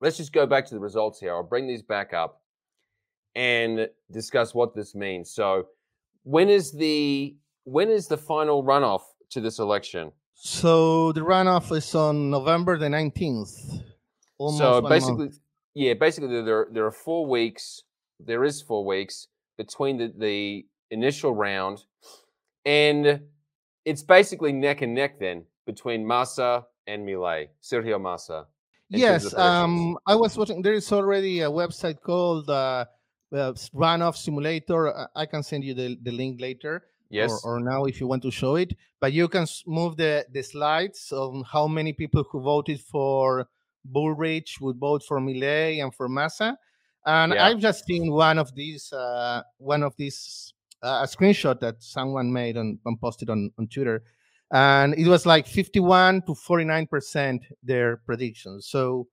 let's 0.00 0.16
just 0.16 0.32
go 0.32 0.46
back 0.46 0.66
to 0.66 0.74
the 0.74 0.80
results 0.80 1.18
here. 1.18 1.34
I'll 1.34 1.42
bring 1.42 1.66
these 1.66 1.82
back 1.82 2.12
up 2.12 2.42
and 3.34 3.88
discuss 4.10 4.54
what 4.54 4.74
this 4.74 4.94
means. 4.94 5.30
So, 5.30 5.68
when 6.24 6.48
is 6.48 6.72
the 6.72 7.36
when 7.64 7.88
is 7.88 8.06
the 8.06 8.18
final 8.18 8.62
runoff 8.62 9.02
to 9.30 9.40
this 9.40 9.58
election? 9.58 10.12
So 10.42 11.12
the 11.12 11.20
runoff 11.20 11.70
is 11.76 11.94
on 11.94 12.30
November 12.30 12.78
the 12.78 12.86
19th. 12.88 13.50
So 13.50 13.82
one 14.38 14.54
month. 14.56 14.88
basically, 14.88 15.28
yeah, 15.74 15.92
basically 15.92 16.40
there 16.42 16.66
there 16.72 16.86
are 16.86 16.90
four 16.90 17.26
weeks. 17.26 17.82
There 18.18 18.44
is 18.44 18.62
four 18.62 18.86
weeks 18.86 19.28
between 19.58 19.98
the 19.98 20.08
the 20.16 20.64
initial 20.90 21.34
round, 21.34 21.84
and 22.64 23.20
it's 23.84 24.02
basically 24.02 24.52
neck 24.52 24.80
and 24.80 24.94
neck 24.94 25.20
then 25.20 25.44
between 25.66 26.06
Massa 26.06 26.64
and 26.86 27.06
Milei, 27.06 27.48
Sergio 27.62 28.00
Massa. 28.00 28.46
Yes, 28.88 29.34
um, 29.34 29.98
I 30.06 30.14
was 30.14 30.38
watching. 30.38 30.62
There 30.62 30.72
is 30.72 30.90
already 30.90 31.42
a 31.42 31.50
website 31.50 32.00
called 32.00 32.48
uh, 32.48 32.86
uh, 33.30 33.52
Runoff 33.76 34.16
Simulator. 34.16 34.88
I- 34.96 35.06
I 35.22 35.26
can 35.26 35.42
send 35.42 35.64
you 35.64 35.74
the, 35.74 35.98
the 36.02 36.10
link 36.10 36.40
later, 36.40 36.84
Yes. 37.10 37.30
or, 37.44 37.56
or 37.56 37.60
now 37.60 37.84
if 37.84 38.00
you 38.00 38.06
want 38.06 38.22
to 38.22 38.30
show 38.30 38.56
it. 38.56 38.72
But 39.00 39.12
you 39.12 39.28
can 39.28 39.46
move 39.66 39.96
the 39.96 40.26
the 40.30 40.42
slides 40.42 41.12
on 41.12 41.44
how 41.50 41.66
many 41.66 41.92
people 41.92 42.24
who 42.30 42.40
voted 42.40 42.80
for 42.80 43.48
Bullrich 43.90 44.60
would 44.60 44.76
vote 44.78 45.02
for 45.02 45.20
Milei 45.20 45.82
and 45.82 45.94
for 45.94 46.08
Massa. 46.08 46.56
And 47.06 47.32
Yeah. 47.32 47.46
I've 47.46 47.58
just 47.58 47.84
seen 47.86 48.12
one 48.12 48.38
of 48.38 48.54
these 48.54 48.92
uh, 48.92 49.42
one 49.58 49.82
of 49.82 49.94
these 49.96 50.54
uh, 50.82 51.04
a 51.04 51.06
screenshot 51.06 51.60
that 51.60 51.82
someone 51.82 52.32
made 52.32 52.56
and, 52.56 52.78
and 52.86 53.00
posted 53.00 53.30
on 53.30 53.50
on 53.58 53.68
Twitter 53.68 54.02
and 54.52 54.94
it 54.94 55.06
was 55.06 55.26
like 55.26 55.46
51 55.46 56.22
to 56.22 56.34
49 56.34 56.86
percent 56.86 57.46
their 57.62 57.98
predictions 57.98 58.66
so 58.66 59.06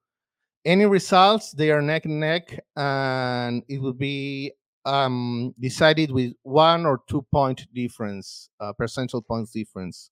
any 0.65 0.85
results 0.85 1.51
they 1.51 1.71
are 1.71 1.81
neck 1.81 2.05
and 2.05 2.19
neck 2.19 2.59
and 2.75 3.63
it 3.69 3.79
would 3.79 3.97
be 3.97 4.51
um, 4.87 5.53
decided 5.59 6.11
with 6.11 6.33
one 6.43 6.85
or 6.85 7.01
two 7.09 7.21
point 7.31 7.67
difference, 7.73 8.49
uh, 8.59 8.71
percentage 8.73 9.23
points 9.27 9.51
difference. 9.51 10.09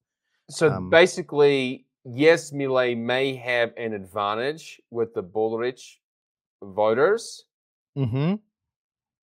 So 0.49 0.69
Um, 0.69 0.89
basically, 0.89 1.85
yes, 2.03 2.51
Milei 2.51 2.95
may 2.95 3.35
have 3.35 3.73
an 3.77 3.93
advantage 3.93 4.81
with 4.91 5.13
the 5.13 5.23
Bullrich 5.23 5.99
voters, 6.61 7.45
hmm 7.95 8.35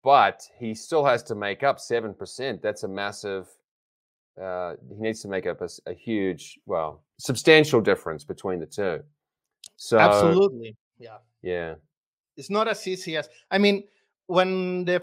but 0.04 0.42
he 0.58 0.74
still 0.74 1.04
has 1.04 1.22
to 1.22 1.34
make 1.36 1.62
up 1.62 1.78
7%. 1.78 2.60
That's 2.60 2.82
a 2.82 2.88
massive, 2.88 3.46
uh, 4.40 4.74
he 4.88 4.96
needs 4.96 5.22
to 5.22 5.28
make 5.28 5.46
up 5.46 5.60
a, 5.60 5.68
a 5.86 5.94
huge, 5.94 6.58
well, 6.66 7.04
substantial 7.18 7.80
difference 7.80 8.24
between 8.24 8.58
the 8.58 8.66
two. 8.66 9.04
So, 9.76 9.98
Absolutely. 10.00 10.76
Yeah. 10.98 11.18
yeah. 11.40 11.74
It's 12.36 12.50
not 12.50 12.66
as 12.66 12.84
easy 12.88 13.16
as, 13.16 13.28
I 13.48 13.58
mean, 13.58 13.84
when 14.26 14.84
the 14.86 15.02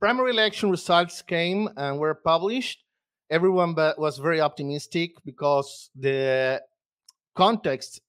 primary 0.00 0.30
election 0.30 0.70
results 0.70 1.22
came 1.22 1.68
and 1.76 1.98
were 1.98 2.14
published, 2.14 2.84
everyone 3.30 3.74
was 3.98 4.18
very 4.18 4.40
optimistic 4.40 5.12
because 5.24 5.90
the 5.94 6.62
context 7.34 8.00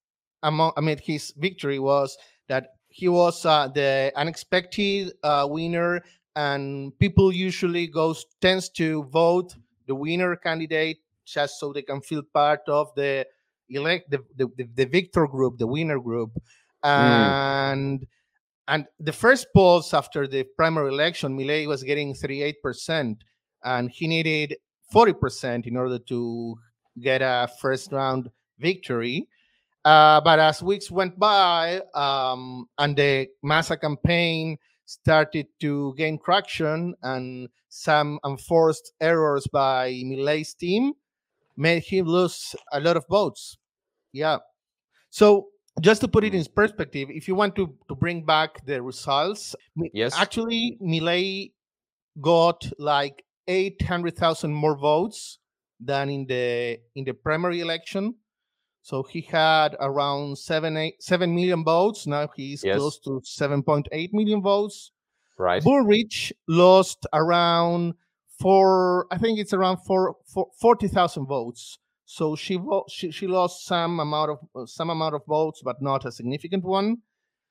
among 0.44 0.72
amid 0.78 1.00
his 1.00 1.34
victory 1.38 1.80
was 1.80 2.18
that 2.48 2.76
he 2.88 3.08
was 3.08 3.46
uh, 3.46 3.68
the 3.68 4.12
unexpected 4.16 5.14
uh, 5.24 5.46
winner 5.50 6.02
and 6.36 6.98
people 7.00 7.32
usually 7.32 7.88
goes 7.88 8.26
tends 8.42 8.70
to 8.70 9.04
vote 9.06 9.56
the 9.88 9.96
winner 9.96 10.36
candidate 10.36 11.00
just 11.26 11.60
so 11.60 11.74
they 11.74 11.82
can 11.82 12.02
feel 12.02 12.24
part 12.34 12.62
of 12.68 12.94
the 12.96 13.26
elect 13.70 14.10
the, 14.10 14.20
the, 14.36 14.48
the, 14.58 14.70
the 14.76 14.86
victor 14.86 15.28
group 15.28 15.58
the 15.58 15.68
winner 15.68 16.00
group. 16.00 16.32
And 16.82 18.08
and 18.70 18.86
the 19.00 19.12
first 19.12 19.48
polls 19.54 19.94
after 19.94 20.28
the 20.28 20.44
primary 20.56 20.90
election 20.90 21.38
Milei 21.38 21.68
was 21.68 21.84
getting 21.84 22.14
38% 22.14 23.18
and 23.64 23.92
he 23.92 24.08
needed 24.08 24.56
40% 24.94 25.68
in 25.68 25.76
order 25.76 26.00
to 26.00 26.56
get 27.02 27.22
a 27.22 27.50
first 27.60 27.92
round 27.92 28.30
victory 28.60 29.28
uh, 29.86 30.22
but 30.22 30.40
as 30.40 30.62
weeks 30.62 30.92
went 30.92 31.18
by 31.18 31.82
um, 31.96 32.68
and 32.78 32.96
the 32.96 33.28
Massa 33.44 33.78
campaign 33.78 34.58
started 34.86 35.48
to 35.60 35.94
gain 35.98 36.20
traction 36.24 36.96
and 37.04 37.48
some 37.70 38.20
enforced 38.26 38.94
errors 39.00 39.48
by 39.54 39.92
Milei's 39.92 40.54
team 40.54 40.94
made 41.56 41.84
him 41.84 42.08
lose 42.08 42.56
a 42.72 42.80
lot 42.80 42.98
of 42.98 43.06
votes. 43.08 43.58
Yeah. 44.12 44.40
So 45.12 45.50
just 45.80 46.02
to 46.02 46.08
put 46.08 46.24
it 46.24 46.32
hmm. 46.34 46.40
in 46.40 46.46
perspective, 46.46 47.10
if 47.12 47.28
you 47.28 47.36
want 47.36 47.56
to, 47.56 47.74
to 47.88 47.96
bring 47.96 48.26
back 48.26 48.66
the 48.66 48.82
results, 48.82 49.56
Yes. 49.94 50.14
actually 50.18 50.78
Milei 50.82 51.52
got 52.22 52.70
like 52.78 53.24
800,000 53.48 54.54
more 54.54 54.78
votes 54.78 55.40
than 55.80 56.10
in 56.10 56.26
the 56.26 56.80
in 56.96 57.06
the 57.06 57.14
primary 57.14 57.62
election. 57.62 58.16
So 58.82 59.04
he 59.04 59.22
had 59.22 59.76
around 59.80 60.38
seven 60.38 60.76
eight 60.78 61.02
seven 61.02 61.36
million 61.36 61.64
votes. 61.64 62.08
Now 62.08 62.30
he's 62.36 62.64
Yes. 62.64 62.78
close 62.78 63.00
to 63.00 63.22
7.8 63.24 64.14
million 64.14 64.42
votes. 64.42 64.92
Right. 65.38 65.64
Bullrich 65.64 66.34
lost 66.48 67.06
around 67.14 67.94
four, 68.40 69.08
I 69.12 69.18
think 69.18 69.40
it's 69.40 69.54
around 69.54 69.78
four, 69.78 70.16
four, 70.26 70.48
40,000 70.60 71.26
votes. 71.26 71.78
So 72.12 72.36
she, 72.36 72.56
vo- 72.56 72.86
she 72.90 73.12
she 73.12 73.28
lost 73.28 73.68
some 73.68 74.00
amount 74.00 74.32
of 74.32 74.40
uh, 74.56 74.66
some 74.66 74.90
amount 74.90 75.14
of 75.14 75.22
votes, 75.28 75.62
but 75.64 75.80
not 75.80 76.06
a 76.06 76.12
significant 76.12 76.64
one. 76.64 76.98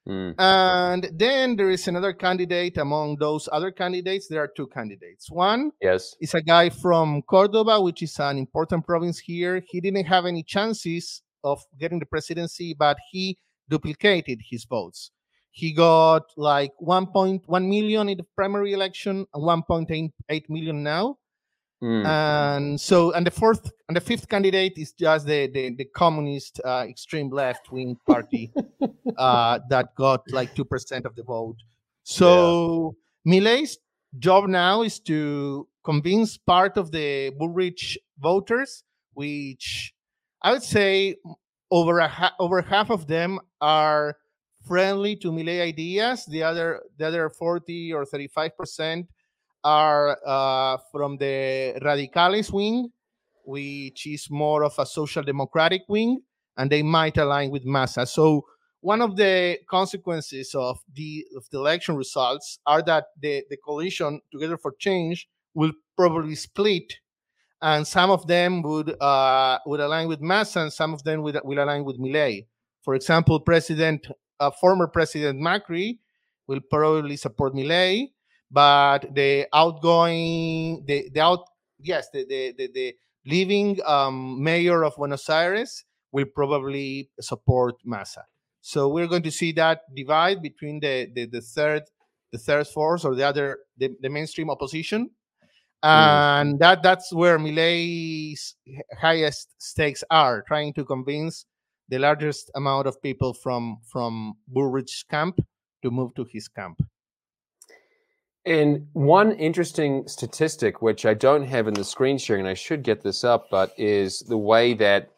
Mm. 0.08 0.34
And 0.36 1.08
then 1.14 1.54
there 1.54 1.70
is 1.70 1.86
another 1.86 2.12
candidate 2.12 2.76
among 2.76 3.18
those 3.20 3.48
other 3.52 3.70
candidates. 3.70 4.26
There 4.26 4.42
are 4.42 4.50
two 4.56 4.66
candidates. 4.66 5.30
One 5.30 5.70
Yes. 5.80 6.16
is 6.20 6.34
a 6.34 6.42
guy 6.42 6.70
from 6.70 7.22
Cordoba, 7.22 7.80
which 7.80 8.02
is 8.02 8.18
an 8.18 8.36
important 8.36 8.84
province 8.84 9.18
here. 9.20 9.62
He 9.70 9.80
didn't 9.80 10.06
have 10.06 10.26
any 10.26 10.42
chances 10.42 11.22
of 11.44 11.62
getting 11.78 12.00
the 12.00 12.06
presidency, 12.06 12.74
but 12.74 12.96
he 13.12 13.38
duplicated 13.68 14.40
his 14.50 14.64
votes. 14.64 15.12
He 15.52 15.72
got 15.72 16.24
like 16.36 16.72
1.1 16.82 17.46
million 17.68 18.08
in 18.08 18.16
the 18.16 18.26
primary 18.34 18.72
election 18.72 19.24
and 19.32 19.42
1.8 19.44 20.42
million 20.48 20.82
now. 20.82 21.18
Mm. 21.82 22.06
And 22.06 22.80
so, 22.80 23.12
and 23.12 23.24
the 23.24 23.30
fourth 23.30 23.70
and 23.86 23.96
the 23.96 24.00
fifth 24.00 24.28
candidate 24.28 24.76
is 24.76 24.92
just 24.92 25.26
the 25.26 25.46
the, 25.46 25.74
the 25.76 25.84
communist 25.84 26.60
uh, 26.64 26.84
extreme 26.88 27.30
left 27.30 27.70
wing 27.70 27.96
party 28.06 28.52
uh, 29.16 29.60
that 29.70 29.94
got 29.94 30.22
like 30.32 30.54
two 30.54 30.64
percent 30.64 31.06
of 31.06 31.14
the 31.14 31.22
vote. 31.22 31.56
So 32.02 32.96
Milei's 33.26 33.78
job 34.18 34.48
now 34.48 34.82
is 34.82 34.98
to 35.00 35.68
convince 35.84 36.36
part 36.36 36.76
of 36.76 36.90
the 36.90 37.30
Bullrich 37.38 37.96
voters, 38.18 38.82
which 39.14 39.94
I 40.42 40.52
would 40.52 40.64
say 40.64 41.14
over 41.70 42.00
a 42.00 42.08
ha- 42.08 42.34
over 42.40 42.60
half 42.60 42.90
of 42.90 43.06
them 43.06 43.38
are 43.60 44.16
friendly 44.66 45.14
to 45.16 45.30
Milei 45.30 45.62
ideas. 45.62 46.26
The 46.26 46.42
other 46.42 46.82
the 46.96 47.06
other 47.06 47.30
forty 47.30 47.92
or 47.92 48.04
thirty 48.04 48.26
five 48.26 48.56
percent 48.56 49.06
are 49.64 50.18
uh, 50.26 50.78
from 50.92 51.16
the 51.16 51.78
radicales 51.82 52.52
wing, 52.52 52.90
which 53.44 54.06
is 54.06 54.30
more 54.30 54.64
of 54.64 54.74
a 54.78 54.86
social 54.86 55.22
democratic 55.22 55.82
wing, 55.88 56.20
and 56.56 56.70
they 56.70 56.82
might 56.82 57.16
align 57.16 57.50
with 57.50 57.64
Massa. 57.64 58.06
So 58.06 58.44
one 58.80 59.00
of 59.00 59.16
the 59.16 59.58
consequences 59.68 60.54
of 60.54 60.78
the 60.94 61.24
of 61.36 61.44
the 61.50 61.58
election 61.58 61.96
results 61.96 62.58
are 62.66 62.82
that 62.82 63.06
the, 63.20 63.44
the 63.50 63.56
coalition 63.56 64.20
Together 64.30 64.56
for 64.56 64.74
Change 64.78 65.28
will 65.54 65.72
probably 65.96 66.34
split, 66.34 66.94
and 67.60 67.86
some 67.86 68.10
of 68.10 68.26
them 68.26 68.62
would 68.62 69.00
uh, 69.00 69.58
would 69.66 69.80
align 69.80 70.08
with 70.08 70.20
Massa, 70.20 70.60
and 70.60 70.72
some 70.72 70.94
of 70.94 71.02
them 71.02 71.22
would, 71.22 71.38
will 71.42 71.62
align 71.62 71.84
with 71.84 71.98
Milei. 71.98 72.46
For 72.82 72.94
example, 72.94 73.40
President 73.40 74.06
uh, 74.38 74.50
former 74.50 74.86
President 74.86 75.40
Macri 75.40 75.98
will 76.46 76.60
probably 76.70 77.16
support 77.16 77.54
Milei, 77.54 78.12
but 78.50 79.14
the 79.14 79.46
outgoing 79.52 80.84
the 80.86 81.08
the 81.12 81.20
out 81.20 81.44
yes 81.80 82.08
the 82.12 82.24
the 82.24 82.54
the, 82.56 82.70
the 82.72 82.94
living 83.26 83.78
um, 83.86 84.42
mayor 84.42 84.84
of 84.84 84.96
Buenos 84.96 85.28
Aires 85.28 85.84
will 86.12 86.26
probably 86.34 87.10
support 87.20 87.76
Massa. 87.84 88.24
So 88.60 88.88
we're 88.88 89.06
going 89.06 89.22
to 89.22 89.30
see 89.30 89.52
that 89.52 89.82
divide 89.94 90.42
between 90.42 90.80
the 90.80 91.08
the, 91.14 91.26
the 91.26 91.40
third 91.40 91.82
the 92.32 92.38
third 92.38 92.66
force 92.66 93.04
or 93.04 93.14
the 93.14 93.26
other 93.26 93.58
the, 93.76 93.94
the 94.00 94.08
mainstream 94.08 94.50
opposition. 94.50 95.10
And 95.82 96.58
that 96.58 96.82
that's 96.82 97.12
where 97.12 97.38
Milei's 97.38 98.56
highest 99.00 99.54
stakes 99.58 100.02
are, 100.10 100.42
trying 100.42 100.72
to 100.74 100.84
convince 100.84 101.46
the 101.88 101.98
largest 101.98 102.50
amount 102.56 102.88
of 102.88 103.00
people 103.00 103.32
from 103.32 103.78
from 103.86 104.34
Bullrich's 104.48 105.04
camp 105.08 105.38
to 105.82 105.90
move 105.90 106.14
to 106.16 106.26
his 106.32 106.48
camp. 106.48 106.80
And 108.48 108.86
one 108.94 109.32
interesting 109.32 110.08
statistic, 110.08 110.80
which 110.80 111.04
I 111.04 111.12
don't 111.12 111.46
have 111.46 111.68
in 111.68 111.74
the 111.74 111.84
screen 111.84 112.16
sharing, 112.16 112.46
and 112.46 112.48
I 112.48 112.54
should 112.54 112.82
get 112.82 113.02
this 113.02 113.22
up, 113.22 113.48
but 113.50 113.74
is 113.76 114.20
the 114.20 114.38
way 114.38 114.72
that 114.72 115.10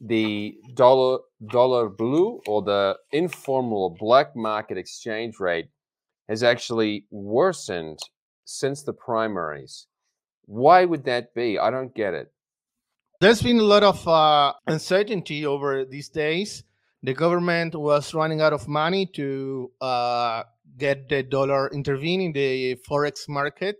the 0.00 0.56
dollar 0.72 1.18
dollar 1.50 1.90
blue 1.90 2.40
or 2.46 2.62
the 2.62 2.96
informal 3.12 3.94
black 4.00 4.34
market 4.34 4.78
exchange 4.78 5.38
rate 5.38 5.68
has 6.30 6.42
actually 6.42 7.04
worsened 7.10 7.98
since 8.46 8.82
the 8.84 8.94
primaries. 8.94 9.86
Why 10.46 10.86
would 10.86 11.04
that 11.04 11.34
be? 11.34 11.58
I 11.58 11.70
don't 11.70 11.94
get 11.94 12.14
it. 12.14 12.32
There's 13.20 13.42
been 13.42 13.58
a 13.58 13.64
lot 13.64 13.82
of 13.82 14.08
uh, 14.08 14.54
uncertainty 14.66 15.44
over 15.44 15.84
these 15.84 16.08
days. 16.08 16.64
The 17.02 17.12
government 17.12 17.74
was 17.74 18.14
running 18.14 18.40
out 18.40 18.54
of 18.54 18.66
money 18.66 19.04
to 19.12 19.70
uh, 19.78 20.44
get 20.78 21.08
the 21.08 21.22
dollar 21.22 21.68
intervene 21.72 22.20
in 22.20 22.32
the 22.32 22.76
forex 22.88 23.28
market, 23.28 23.76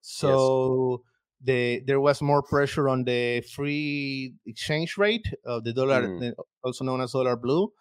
so 0.00 1.02
the 1.44 1.80
there 1.86 2.00
was 2.00 2.22
more 2.22 2.42
pressure 2.42 2.88
on 2.88 3.04
the 3.04 3.40
free 3.54 4.34
exchange 4.46 4.96
rate 4.98 5.26
of 5.44 5.64
the 5.64 5.72
dollar, 5.72 6.02
Mm. 6.08 6.34
also 6.62 6.84
known 6.84 7.00
as 7.00 7.12
dollar 7.12 7.36
blue. 7.36 7.72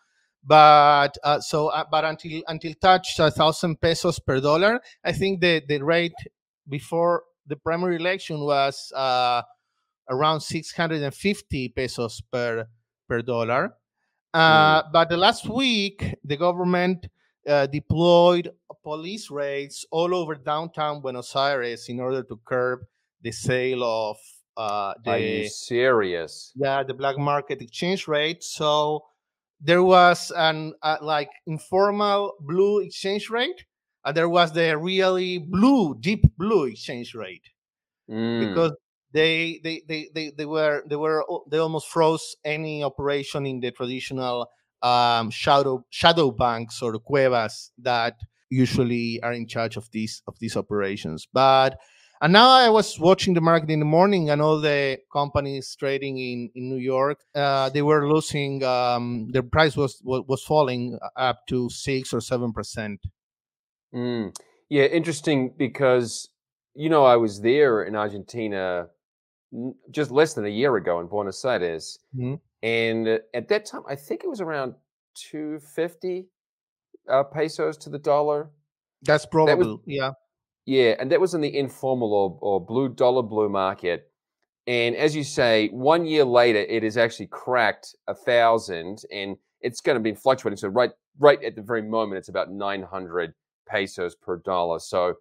But 0.44 1.18
uh, 1.24 1.40
so, 1.40 1.68
uh, 1.68 1.84
but 1.92 2.04
until 2.06 2.42
until 2.48 2.74
touched 2.82 3.20
a 3.20 3.30
thousand 3.30 3.80
pesos 3.82 4.20
per 4.20 4.40
dollar, 4.40 4.80
I 5.04 5.12
think 5.12 5.42
the 5.42 5.62
the 5.68 5.80
rate 5.84 6.18
before 6.68 7.24
the 7.46 7.56
primary 7.58 7.98
election 7.98 8.40
was 8.40 8.92
uh, 8.96 9.42
around 10.10 10.42
650 10.42 11.70
pesos 11.70 12.22
per 12.32 12.68
per 13.08 13.22
dollar. 13.22 13.76
Uh, 14.34 14.82
But 14.92 15.10
the 15.10 15.18
last 15.18 15.48
week, 15.50 16.16
the 16.24 16.38
government 16.38 17.08
uh, 17.48 17.66
deployed 17.68 18.52
police 18.84 19.30
raids 19.30 19.86
all 19.92 20.14
over 20.16 20.36
downtown 20.36 21.02
Buenos 21.02 21.36
Aires 21.36 21.90
in 21.90 22.00
order 22.00 22.24
to 22.24 22.40
curb 22.46 22.82
the 23.22 23.32
sale 23.32 23.84
of 23.84 24.18
uh, 24.58 24.94
Are 25.06 25.20
you 25.20 25.44
the 25.44 25.50
serious? 25.50 26.52
yeah 26.56 26.84
the 26.84 26.94
black 26.94 27.18
market 27.18 27.62
exchange 27.62 28.08
rate. 28.08 28.44
So 28.44 29.06
there 29.60 29.84
was 29.84 30.32
an 30.36 30.74
uh, 30.82 30.98
like 31.02 31.30
informal 31.48 32.34
blue 32.40 32.80
exchange 32.80 33.30
rate, 33.30 33.66
and 34.06 34.16
there 34.18 34.30
was 34.30 34.54
the 34.54 34.78
really 34.78 35.38
blue, 35.40 35.96
deep 36.00 36.26
blue 36.38 36.66
exchange 36.66 37.14
rate 37.16 37.48
Mm. 38.10 38.40
because 38.50 38.72
they 39.14 39.60
they, 39.64 39.82
they 39.88 40.10
they 40.14 40.32
they 40.32 40.46
were 40.46 40.84
they 40.88 40.96
were 40.96 41.26
they 41.50 41.58
almost 41.58 41.88
froze 41.88 42.36
any 42.44 42.84
operation 42.84 43.46
in 43.46 43.60
the 43.60 43.72
traditional 43.72 44.48
um, 44.84 45.30
shadow 45.30 45.86
shadow 45.90 46.32
banks 46.32 46.82
or 46.82 46.98
cuevas 47.00 47.72
that 47.80 48.16
usually 48.50 49.20
are 49.24 49.34
in 49.34 49.48
charge 49.48 49.78
of 49.78 49.90
these 49.92 50.22
of 50.28 50.38
these 50.40 50.58
operations. 50.58 51.28
But 51.32 51.80
and 52.22 52.34
now 52.34 52.50
I 52.50 52.70
was 52.70 53.00
watching 53.00 53.34
the 53.34 53.42
market 53.42 53.70
in 53.72 53.80
the 53.80 53.86
morning, 53.86 54.30
and 54.30 54.42
all 54.42 54.62
the 54.62 55.00
companies 55.12 55.76
trading 55.76 56.20
in 56.20 56.52
in 56.54 56.70
New 56.70 56.78
York, 56.78 57.20
uh, 57.34 57.70
they 57.70 57.82
were 57.82 58.08
losing. 58.08 58.64
Um, 58.64 59.30
their 59.32 59.44
price 59.44 59.76
was 59.76 60.00
was, 60.04 60.24
was 60.28 60.44
falling 60.44 61.00
up 61.16 61.48
to 61.48 61.70
six 61.70 62.14
or 62.14 62.22
seven 62.22 62.54
percent. 62.54 63.00
Mm. 63.94 64.36
Yeah, 64.70 64.86
interesting 64.86 65.54
because 65.58 66.30
you 66.76 66.90
know 66.90 67.06
I 67.06 67.16
was 67.16 67.42
there 67.42 67.84
in 67.84 67.96
Argentina 67.96 68.88
just 69.90 70.12
less 70.12 70.34
than 70.34 70.46
a 70.46 70.50
year 70.50 70.76
ago 70.78 71.00
in 71.00 71.08
Buenos 71.08 71.44
Aires, 71.44 72.00
Mhm. 72.16 72.40
And 72.64 73.08
uh, 73.08 73.18
at 73.34 73.48
that 73.50 73.66
time 73.66 73.84
I 73.88 73.96
think 73.96 74.24
it 74.24 74.30
was 74.30 74.42
around 74.42 74.76
two 75.16 75.60
fifty 75.60 76.28
uh, 77.10 77.24
pesos 77.24 77.78
to 77.78 77.90
the 77.90 78.00
dollar. 78.00 78.50
That's 79.04 79.26
probable. 79.26 79.82
yeah. 79.86 80.12
Yeah, 80.68 80.96
and 81.00 81.12
that 81.12 81.20
was 81.20 81.34
in 81.34 81.42
the 81.42 81.58
informal 81.58 82.14
or, 82.14 82.38
or 82.40 82.64
blue 82.64 82.90
dollar 82.90 83.24
blue 83.24 83.50
market. 83.50 84.12
And 84.68 84.96
as 84.96 85.16
you 85.16 85.24
say, 85.24 85.70
one 85.70 86.06
year 86.06 86.24
later, 86.24 86.60
it 86.60 86.84
has 86.84 86.98
actually 86.98 87.28
cracked 87.28 87.96
a 88.08 88.14
thousand, 88.14 89.04
and 89.12 89.38
it's 89.62 89.82
going 89.82 89.96
to 89.96 90.00
be 90.00 90.14
fluctuating. 90.14 90.58
So 90.58 90.68
right, 90.68 90.92
right 91.18 91.44
at 91.44 91.56
the 91.56 91.64
very 91.64 91.82
moment, 91.82 92.20
it's 92.20 92.30
about 92.30 92.52
nine 92.52 92.84
hundred 92.84 93.34
pesos 93.68 94.16
per 94.16 94.38
dollar. 94.38 94.78
So 94.78 95.16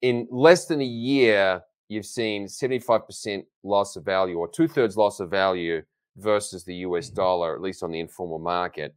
in 0.00 0.28
less 0.30 0.66
than 0.66 0.80
a 0.80 0.84
year, 0.84 1.60
you've 1.88 2.06
seen 2.06 2.46
seventy-five 2.46 3.04
percent 3.04 3.46
loss 3.64 3.96
of 3.96 4.04
value, 4.04 4.38
or 4.38 4.48
two-thirds 4.48 4.96
loss 4.96 5.18
of 5.18 5.28
value 5.28 5.82
versus 6.18 6.64
the 6.64 6.74
U.S. 6.86 7.10
Mhm. 7.10 7.14
dollar, 7.14 7.54
at 7.54 7.62
least 7.62 7.82
on 7.82 7.90
the 7.92 8.00
informal 8.00 8.38
market. 8.38 8.94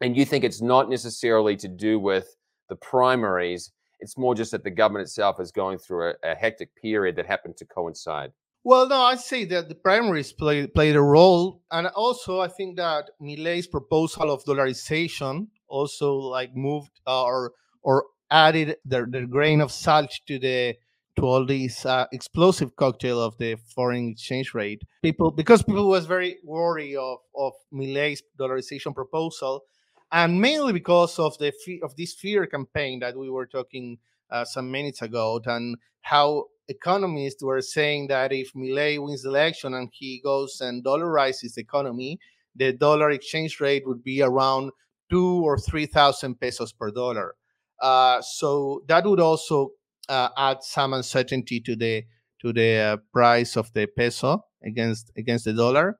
And 0.00 0.16
you 0.16 0.24
think 0.24 0.44
it's 0.44 0.60
not 0.60 0.90
necessarily 0.90 1.56
to 1.56 1.68
do 1.68 1.98
with 1.98 2.36
the 2.68 2.76
primaries; 2.76 3.72
it's 4.00 4.18
more 4.18 4.34
just 4.34 4.50
that 4.50 4.64
the 4.64 4.70
government 4.70 5.04
itself 5.04 5.40
is 5.40 5.52
going 5.52 5.78
through 5.78 6.10
a, 6.10 6.14
a 6.22 6.34
hectic 6.34 6.74
period 6.74 7.16
that 7.16 7.26
happened 7.26 7.56
to 7.58 7.64
coincide. 7.64 8.32
Well, 8.64 8.88
no, 8.88 9.00
I 9.00 9.16
say 9.16 9.44
that 9.46 9.68
the 9.68 9.74
primaries 9.74 10.32
play, 10.32 10.66
played 10.66 10.96
a 10.96 11.02
role, 11.02 11.62
and 11.70 11.86
also 11.88 12.40
I 12.40 12.48
think 12.48 12.76
that 12.76 13.10
Milei's 13.20 13.66
proposal 13.66 14.30
of 14.30 14.42
dollarization 14.44 15.48
also 15.68 16.14
like 16.14 16.56
moved 16.56 17.00
uh, 17.06 17.24
or 17.24 17.52
or 17.82 18.06
added 18.30 18.76
their, 18.84 19.06
their 19.06 19.26
grain 19.26 19.60
of 19.60 19.70
salt 19.70 20.10
to 20.26 20.38
the 20.38 20.74
to 21.16 21.22
all 21.22 21.46
these 21.46 21.86
uh, 21.86 22.06
explosive 22.12 22.74
cocktail 22.76 23.20
of 23.20 23.36
the 23.38 23.56
foreign 23.74 24.10
exchange 24.10 24.54
rate. 24.54 24.82
People 25.02 25.30
because 25.30 25.62
people 25.62 25.88
was 25.88 26.06
very 26.06 26.38
worried 26.44 26.96
of 26.96 27.18
of 27.36 27.52
Milei's 27.72 28.22
dollarization 28.38 28.94
proposal, 28.94 29.64
and 30.12 30.40
mainly 30.40 30.72
because 30.72 31.18
of 31.18 31.36
the 31.38 31.52
of 31.82 31.94
this 31.96 32.14
fear 32.14 32.46
campaign 32.46 33.00
that 33.00 33.16
we 33.16 33.30
were 33.30 33.46
talking 33.46 33.98
uh, 34.30 34.44
some 34.44 34.70
minutes 34.70 35.02
ago, 35.02 35.40
and 35.46 35.76
how 36.02 36.46
economists 36.68 37.42
were 37.42 37.60
saying 37.60 38.08
that 38.08 38.32
if 38.32 38.52
Milei 38.54 39.02
wins 39.02 39.22
the 39.22 39.28
election 39.28 39.74
and 39.74 39.90
he 39.92 40.20
goes 40.22 40.60
and 40.60 40.84
dollarizes 40.84 41.54
the 41.54 41.60
economy, 41.60 42.18
the 42.56 42.72
dollar 42.72 43.10
exchange 43.10 43.60
rate 43.60 43.86
would 43.86 44.02
be 44.02 44.22
around 44.22 44.70
two 45.10 45.44
or 45.44 45.58
three 45.58 45.86
thousand 45.86 46.40
pesos 46.40 46.72
per 46.72 46.90
dollar. 46.90 47.34
Uh, 47.80 48.20
so 48.22 48.82
that 48.88 49.04
would 49.04 49.20
also 49.20 49.70
uh, 50.08 50.28
add 50.36 50.62
some 50.62 50.94
uncertainty 50.94 51.60
to 51.60 51.76
the 51.76 52.04
to 52.40 52.52
the 52.52 52.76
uh, 52.76 52.96
price 53.12 53.56
of 53.56 53.72
the 53.72 53.86
peso 53.86 54.44
against 54.64 55.10
against 55.16 55.44
the 55.44 55.52
dollar. 55.52 55.98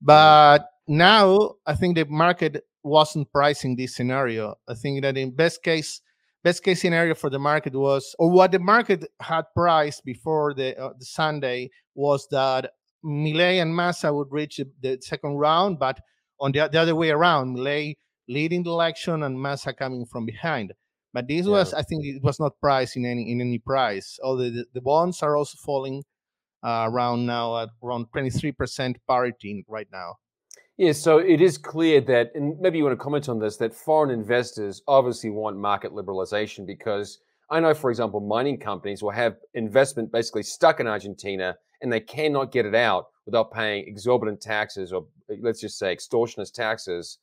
But 0.00 0.66
now 0.86 1.54
I 1.66 1.74
think 1.74 1.96
the 1.96 2.04
market 2.04 2.64
wasn't 2.82 3.32
pricing 3.32 3.76
this 3.76 3.96
scenario. 3.96 4.54
I 4.68 4.74
think 4.74 5.02
that 5.02 5.16
in 5.16 5.34
best 5.34 5.62
case 5.62 6.00
best 6.46 6.62
case 6.62 6.80
scenario 6.80 7.12
for 7.12 7.28
the 7.28 7.40
market 7.40 7.74
was, 7.74 8.14
or 8.20 8.30
what 8.30 8.52
the 8.52 8.58
market 8.60 9.04
had 9.18 9.42
priced 9.52 10.04
before 10.04 10.54
the, 10.54 10.78
uh, 10.80 10.92
the 10.96 11.04
Sunday 11.04 11.68
was 11.96 12.28
that 12.30 12.70
Milei 13.04 13.60
and 13.60 13.74
Massa 13.74 14.12
would 14.12 14.28
reach 14.30 14.60
the, 14.80 14.96
second 15.00 15.38
round, 15.38 15.80
but 15.80 15.98
on 16.38 16.52
the, 16.52 16.68
the 16.70 16.80
other 16.80 16.94
way 16.94 17.10
around, 17.10 17.56
Milei 17.56 17.96
leading 18.28 18.62
the 18.62 18.70
election 18.70 19.24
and 19.24 19.40
Massa 19.40 19.72
coming 19.72 20.06
from 20.06 20.24
behind. 20.24 20.72
But 21.16 21.28
this 21.28 21.46
Yeah. 21.46 21.52
was, 21.52 21.72
I 21.72 21.82
think, 21.88 22.04
it 22.04 22.22
was 22.22 22.38
not 22.38 22.60
priced 22.60 22.94
in 22.98 23.06
any 23.06 23.24
in 23.32 23.40
any 23.40 23.58
price. 23.58 24.18
Although 24.22 24.50
the, 24.50 24.66
the 24.74 24.82
bonds 24.82 25.22
are 25.22 25.34
also 25.34 25.56
falling 25.68 26.04
uh, 26.62 26.84
around 26.90 27.24
now 27.24 27.46
at 27.62 27.70
around 27.82 28.12
twenty 28.12 28.28
three 28.28 28.52
percent 28.52 28.98
parity 29.08 29.64
right 29.66 29.88
now. 29.90 30.16
Yeah, 30.76 30.92
so 30.92 31.16
it 31.16 31.40
is 31.40 31.56
clear 31.56 32.02
that, 32.02 32.32
and 32.34 32.60
maybe 32.60 32.76
you 32.76 32.84
want 32.84 32.98
to 32.98 33.02
comment 33.02 33.30
on 33.30 33.38
this, 33.38 33.56
that 33.56 33.72
foreign 33.72 34.10
investors 34.10 34.82
obviously 34.86 35.30
want 35.30 35.56
market 35.56 35.92
liberalization 35.92 36.66
because 36.66 37.18
I 37.48 37.60
know, 37.60 37.72
for 37.72 37.88
example, 37.88 38.20
mining 38.20 38.58
companies 38.58 39.02
will 39.02 39.16
have 39.24 39.36
investment 39.54 40.12
basically 40.12 40.42
stuck 40.42 40.80
in 40.80 40.86
Argentina 40.86 41.56
and 41.80 41.90
they 41.90 42.00
cannot 42.00 42.52
get 42.52 42.66
it 42.66 42.74
out 42.74 43.06
without 43.24 43.50
paying 43.52 43.88
exorbitant 43.88 44.42
taxes 44.42 44.92
or 44.92 45.06
let's 45.40 45.62
just 45.62 45.78
say 45.78 45.96
extortionist 45.96 46.52
taxes. 46.52 47.18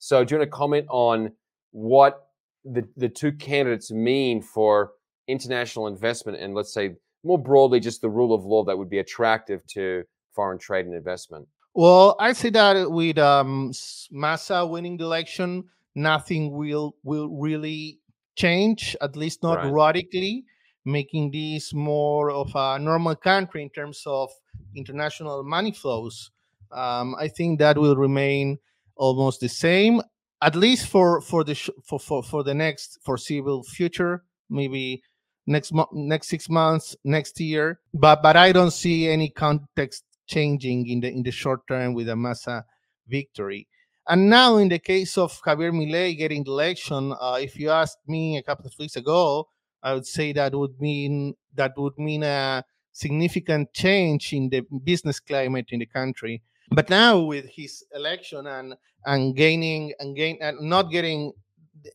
So, 0.00 0.24
do 0.24 0.34
you 0.34 0.38
want 0.40 0.50
to 0.50 0.56
comment 0.56 0.86
on 0.90 1.30
what 1.70 2.25
the, 2.72 2.88
the 2.96 3.08
two 3.08 3.32
candidates 3.32 3.90
mean 3.90 4.42
for 4.42 4.92
international 5.28 5.86
investment 5.86 6.38
and 6.38 6.54
let's 6.54 6.72
say 6.72 6.94
more 7.24 7.38
broadly 7.38 7.80
just 7.80 8.00
the 8.00 8.08
rule 8.08 8.32
of 8.34 8.44
law 8.44 8.64
that 8.64 8.76
would 8.78 8.88
be 8.90 8.98
attractive 8.98 9.66
to 9.66 10.04
foreign 10.34 10.58
trade 10.58 10.86
and 10.86 10.94
investment? 10.94 11.48
Well, 11.74 12.16
I 12.18 12.32
say 12.32 12.50
that 12.50 12.90
with 12.90 13.18
um, 13.18 13.72
Massa 14.10 14.64
winning 14.64 14.96
the 14.96 15.04
election, 15.04 15.64
nothing 15.94 16.52
will 16.56 16.94
will 17.02 17.28
really 17.28 18.00
change, 18.36 18.96
at 19.00 19.16
least 19.16 19.42
not 19.42 19.58
Right. 19.58 19.72
radically, 19.72 20.44
making 20.84 21.32
this 21.32 21.74
more 21.74 22.30
of 22.30 22.50
a 22.54 22.78
normal 22.78 23.16
country 23.16 23.62
in 23.62 23.70
terms 23.70 24.02
of 24.06 24.30
international 24.74 25.42
money 25.42 25.72
flows. 25.72 26.30
Um, 26.70 27.14
I 27.18 27.28
think 27.28 27.58
that 27.58 27.76
will 27.78 27.96
remain 27.96 28.58
almost 28.96 29.40
the 29.40 29.48
same, 29.48 30.00
at 30.42 30.54
least 30.54 30.86
for 30.88 31.20
for 31.20 31.44
the 31.44 31.54
sh- 31.54 31.70
for, 31.84 31.98
for 31.98 32.22
for 32.22 32.42
the 32.42 32.54
next 32.54 32.98
foreseeable 33.04 33.62
future, 33.62 34.24
maybe 34.50 35.02
next 35.46 35.72
next 35.92 36.28
six 36.28 36.48
months, 36.48 36.96
next 37.04 37.40
year. 37.40 37.80
But 37.94 38.22
but 38.22 38.36
I 38.36 38.52
don't 38.52 38.72
see 38.72 39.08
any 39.08 39.30
context 39.30 40.04
changing 40.26 40.88
in 40.88 41.00
the 41.00 41.08
in 41.08 41.22
the 41.22 41.30
short 41.30 41.66
term 41.68 41.94
with 41.94 42.08
a 42.08 42.16
Massa 42.16 42.64
victory. 43.08 43.68
And 44.08 44.30
now, 44.30 44.56
in 44.56 44.68
the 44.68 44.78
case 44.78 45.18
of 45.18 45.40
Javier 45.42 45.72
Milei 45.72 46.16
getting 46.16 46.44
the 46.44 46.52
election, 46.52 47.12
uh, 47.20 47.38
if 47.40 47.56
you 47.58 47.70
asked 47.70 47.98
me 48.06 48.36
a 48.36 48.42
couple 48.42 48.66
of 48.66 48.72
weeks 48.78 48.94
ago, 48.94 49.48
I 49.82 49.94
would 49.94 50.06
say 50.06 50.32
that 50.32 50.54
would 50.54 50.80
mean 50.80 51.34
that 51.54 51.72
would 51.76 51.98
mean 51.98 52.22
a 52.22 52.64
significant 52.92 53.72
change 53.72 54.32
in 54.32 54.48
the 54.48 54.62
business 54.84 55.18
climate 55.20 55.66
in 55.70 55.80
the 55.80 55.86
country. 55.86 56.42
But 56.70 56.90
now, 56.90 57.20
with 57.20 57.46
his 57.48 57.84
election 57.94 58.46
and 58.46 58.74
and 59.04 59.36
gaining 59.36 59.92
and 60.00 60.16
gain 60.16 60.38
and 60.40 60.60
not 60.60 60.90
getting 60.90 61.32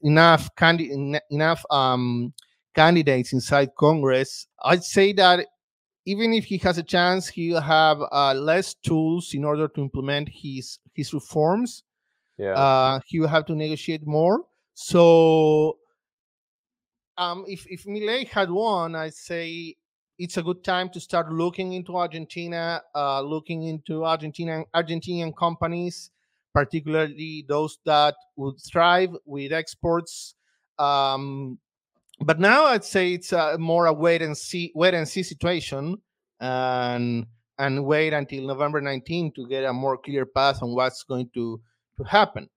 enough 0.01 0.49
candi- 0.55 1.19
enough 1.29 1.65
um, 1.69 2.33
candidates 2.73 3.33
inside 3.33 3.75
Congress, 3.77 4.47
I'd 4.63 4.83
say 4.83 5.13
that 5.13 5.47
even 6.05 6.33
if 6.33 6.45
he 6.45 6.57
has 6.59 6.77
a 6.77 6.83
chance, 6.83 7.27
he'll 7.27 7.61
have 7.61 7.99
uh, 8.11 8.33
less 8.33 8.73
tools 8.73 9.33
in 9.33 9.43
order 9.43 9.67
to 9.67 9.81
implement 9.81 10.29
his 10.29 10.79
his 10.93 11.13
reforms. 11.13 11.83
Yeah. 12.37 12.53
Uh, 12.53 12.99
he 13.05 13.19
will 13.19 13.27
have 13.27 13.45
to 13.47 13.55
negotiate 13.55 14.07
more. 14.07 14.41
So, 14.73 15.77
um, 17.17 17.45
if 17.47 17.67
if 17.69 17.83
Milei 17.85 18.27
had 18.27 18.49
won, 18.49 18.95
I'd 18.95 19.13
say 19.13 19.75
it's 20.21 20.37
a 20.37 20.43
good 20.43 20.63
time 20.63 20.87
to 20.89 20.99
start 20.99 21.33
looking 21.33 21.73
into 21.73 21.97
Argentina, 21.97 22.79
uh, 22.93 23.21
looking 23.21 23.63
into 23.63 24.01
Argentinian 24.01 24.65
Argentinian 24.75 25.35
companies, 25.35 26.11
particularly 26.53 27.43
those 27.47 27.79
that 27.85 28.13
would 28.35 28.61
thrive 28.61 29.09
with 29.25 29.51
exports. 29.51 30.35
Um, 30.77 31.57
but 32.19 32.39
now 32.39 32.65
I'd 32.65 32.83
say 32.83 33.13
it's 33.13 33.33
a 33.33 33.57
more 33.57 33.87
a 33.87 33.93
wait 33.93 34.21
and 34.21 34.37
see 34.37 34.71
wait 34.75 34.93
and 34.93 35.07
see 35.07 35.23
situation 35.23 35.97
and 36.39 37.25
and 37.57 37.83
wait 37.83 38.13
until 38.13 38.45
November 38.45 38.79
19 38.79 39.33
to 39.33 39.47
get 39.47 39.63
a 39.63 39.73
more 39.73 39.97
clear 39.97 40.27
path 40.27 40.61
on 40.61 40.75
what's 40.75 41.03
going 41.03 41.31
to 41.33 41.59
to 41.97 42.03
happen. 42.03 42.47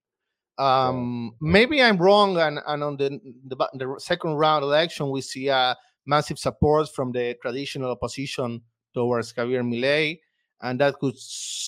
Um, 0.59 1.35
maybe 1.41 1.81
I'm 1.81 1.97
wrong, 1.97 2.37
and, 2.37 2.59
and 2.65 2.83
on 2.83 2.95
the, 2.97 3.19
the 3.47 3.55
the 3.73 3.95
second 3.97 4.35
round 4.35 4.63
election 4.63 5.09
we 5.09 5.21
see 5.21 5.47
a 5.47 5.75
massive 6.05 6.39
support 6.39 6.93
from 6.93 7.11
the 7.11 7.35
traditional 7.41 7.91
opposition 7.91 8.61
towards 8.93 9.33
Javier 9.33 9.63
Milei, 9.63 10.19
and 10.61 10.79
that 10.79 10.95
could 10.99 11.15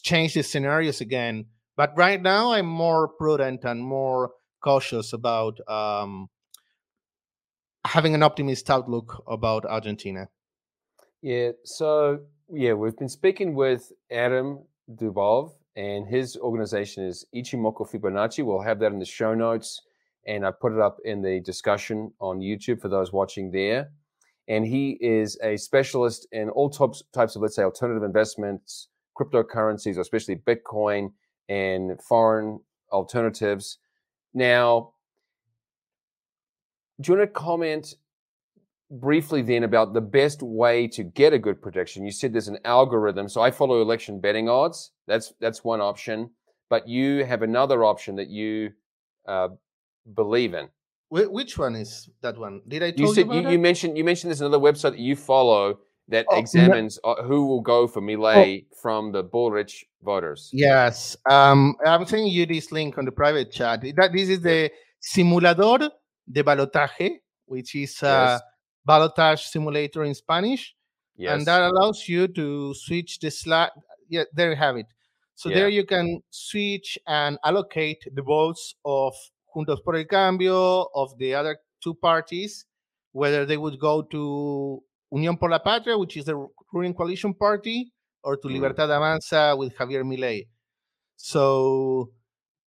change 0.04 0.34
the 0.34 0.44
scenarios 0.44 1.02
again. 1.02 1.46
But 1.76 1.94
right 1.96 2.22
now 2.22 2.54
I'm 2.54 2.66
more 2.66 3.08
prudent 3.08 3.64
and 3.64 3.82
more 3.82 4.32
cautious 4.62 5.14
about 5.14 5.60
um, 5.70 6.30
having 7.86 8.16
an 8.16 8.24
optimist 8.24 8.70
outlook 8.70 9.24
about 9.28 9.66
Argentina. 9.66 10.30
Yeah. 11.22 11.52
So 11.64 12.22
yeah, 12.50 12.74
we've 12.74 12.98
been 12.98 13.10
speaking 13.10 13.54
with 13.56 13.92
Adam 14.12 14.60
Dubove, 14.96 15.52
and 15.76 16.08
his 16.08 16.38
organization 16.38 17.06
is 17.06 17.26
Ichimoku 17.36 17.90
Fibonacci. 17.90 18.44
We'll 18.44 18.62
have 18.62 18.80
that 18.80 18.92
in 18.92 19.00
the 19.00 19.06
show 19.06 19.34
notes, 19.36 19.82
and 20.26 20.46
I 20.46 20.52
put 20.52 20.74
it 20.74 20.80
up 20.80 20.98
in 21.06 21.22
the 21.22 21.40
discussion 21.42 22.12
on 22.20 22.40
YouTube 22.40 22.82
for 22.82 22.88
those 22.88 23.14
watching 23.14 23.52
there. 23.52 23.92
And 24.48 24.66
he 24.66 24.98
is 25.02 25.38
a 25.44 25.58
specialist 25.58 26.28
in 26.32 26.50
all 26.50 26.70
types 26.70 27.04
types 27.14 27.36
of 27.36 27.42
let's 27.42 27.56
say 27.56 27.64
alternative 27.64 28.04
investments, 28.04 28.88
cryptocurrencies, 29.18 29.98
especially 29.98 30.36
Bitcoin 30.36 31.12
and 31.50 32.02
foreign 32.02 32.60
alternatives. 32.92 33.80
Now, 34.34 34.94
do 37.02 37.12
you 37.12 37.18
want 37.18 37.30
to 37.30 37.40
comment 37.40 37.96
briefly 38.90 39.42
then 39.42 39.64
about 39.64 39.94
the 39.94 40.02
best 40.02 40.42
way 40.42 40.88
to 40.88 41.04
get 41.04 41.34
a 41.34 41.40
good 41.40 41.62
prediction? 41.62 42.06
You 42.06 42.12
said 42.12 42.34
there's 42.34 42.48
an 42.48 42.60
algorithm. 42.66 43.30
So 43.30 43.42
I 43.42 43.52
follow 43.52 43.82
election 43.82 44.20
betting 44.20 44.50
odds. 44.50 44.92
That's 45.08 45.34
that's 45.40 45.64
one 45.64 45.82
option. 45.82 46.32
But 46.70 46.88
you 46.88 47.24
have 47.24 47.44
another 47.44 47.84
option 47.84 48.16
that 48.16 48.28
you 48.28 48.72
uh, 49.28 49.50
believe 50.16 50.54
in. 50.54 50.70
Which 51.10 51.58
one 51.58 51.76
is 51.76 52.10
that 52.22 52.38
one? 52.38 52.62
Did 52.68 52.84
I 52.84 52.94
you 52.96 53.14
said 53.14 53.28
you, 53.28 53.42
you, 53.42 53.50
you, 53.52 53.60
mentioned 53.60 53.98
you 53.98 54.04
mentioned 54.04 54.30
there's 54.30 54.42
another 54.42 54.60
website 54.60 54.92
that 54.92 55.00
you 55.00 55.16
follow 55.16 55.80
that 56.10 56.26
oh, 56.30 56.38
examines 56.38 57.00
no. 57.04 57.12
Uh, 57.12 57.24
who 57.24 57.46
will 57.46 57.62
go 57.62 57.88
for 57.88 58.02
Milei 58.02 58.66
oh. 58.66 58.76
from 58.82 59.12
the 59.12 59.24
Bullrich 59.24 59.84
voters. 60.04 60.50
Yes, 60.54 61.18
um, 61.30 61.76
I'm 61.86 62.06
sending 62.06 62.28
you 62.28 62.46
this 62.46 62.72
link 62.72 62.98
on 62.98 63.06
the 63.06 63.12
private 63.12 63.52
chat. 63.52 63.82
That 63.96 64.12
this 64.14 64.30
is 64.30 64.42
the 64.42 64.72
Simulador 65.02 65.90
de 66.30 66.44
Balotaje, 66.44 67.18
which 67.46 67.76
is 67.76 68.02
a 68.04 68.06
yes. 68.06 68.42
ballotage 68.88 69.48
simulator 69.48 70.04
in 70.04 70.14
Spanish. 70.14 70.76
Yes. 71.16 71.34
And 71.34 71.46
that 71.48 71.62
allows 71.62 72.08
you 72.08 72.28
to 72.28 72.74
switch 72.76 73.20
the 73.20 73.32
slide. 73.32 73.72
Yeah, 74.08 74.24
there 74.34 74.52
you 74.52 74.56
have 74.56 74.78
it. 74.78 74.86
So 75.36 75.50
yeah. 75.50 75.56
there 75.56 75.70
you 75.70 75.86
can 75.86 76.22
switch 76.30 76.98
and 77.08 77.38
allocate 77.44 78.08
the 78.14 78.22
votes 78.22 78.76
of 78.86 79.14
Juntos 79.58 79.84
por 79.84 79.96
el 79.96 80.06
Cambio, 80.06 80.88
of 80.94 81.18
the 81.18 81.34
other 81.34 81.58
two 81.82 81.96
parties, 81.96 82.66
whether 83.12 83.46
they 83.46 83.58
would 83.58 83.80
go 83.80 84.04
to 84.04 84.84
Unión 85.12 85.40
por 85.40 85.50
la 85.50 85.58
Patria, 85.58 85.98
which 85.98 86.16
is 86.18 86.26
the 86.26 86.36
ruling 86.72 86.94
coalition 86.94 87.34
party, 87.34 87.92
or 88.24 88.38
to 88.38 88.48
mm. 88.48 88.54
Libertad 88.54 88.90
Avanza 88.90 89.58
with 89.58 89.76
Javier 89.76 90.04
Milei. 90.04 90.48
So 91.16 92.12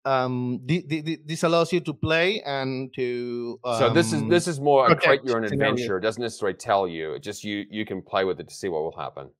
um, 0.04 0.60
this 0.64 1.42
allows 1.42 1.72
you 1.72 1.80
to 1.80 1.92
play 1.94 2.40
and 2.42 2.92
to. 2.94 3.60
Um, 3.62 3.78
so 3.78 3.90
this 3.90 4.12
is 4.12 4.22
this 4.28 4.48
is 4.48 4.60
more 4.60 4.90
a 4.90 4.96
create 4.96 5.22
your 5.24 5.36
own 5.36 5.44
adventure. 5.44 5.98
It 5.98 6.00
doesn't 6.00 6.22
necessarily 6.22 6.56
tell 6.56 6.88
you. 6.88 7.14
It 7.14 7.22
just 7.22 7.44
you 7.44 7.66
you 7.70 7.84
can 7.84 8.02
play 8.02 8.24
with 8.24 8.40
it 8.40 8.48
to 8.48 8.54
see 8.54 8.68
what 8.68 8.82
will 8.82 8.96
happen. 8.96 9.30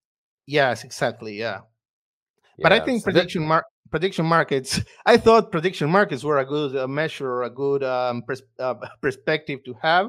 Yes, 0.47 0.85
exactly. 0.85 1.37
Yeah. 1.39 1.61
yeah 2.59 2.63
but 2.63 2.73
I 2.73 2.81
think 2.81 3.01
so 3.01 3.05
prediction 3.05 3.47
mar- 3.47 3.67
prediction 3.90 4.26
markets. 4.26 4.81
I 5.07 5.16
thought 5.16 5.53
prediction 5.53 5.90
markets 5.90 6.24
were 6.24 6.38
a 6.38 6.44
good 6.44 6.76
uh, 6.76 6.88
measure, 6.88 7.42
a 7.42 7.50
good 7.50 7.83
um, 7.83 8.22
pers- 8.22 8.42
uh, 8.59 8.74
perspective 9.00 9.64
to 9.64 9.74
have. 9.83 10.09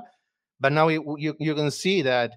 But 0.59 0.71
now 0.71 0.87
you, 0.89 1.15
you 1.17 1.35
you 1.39 1.55
can 1.55 1.71
see 1.71 2.01
that 2.03 2.31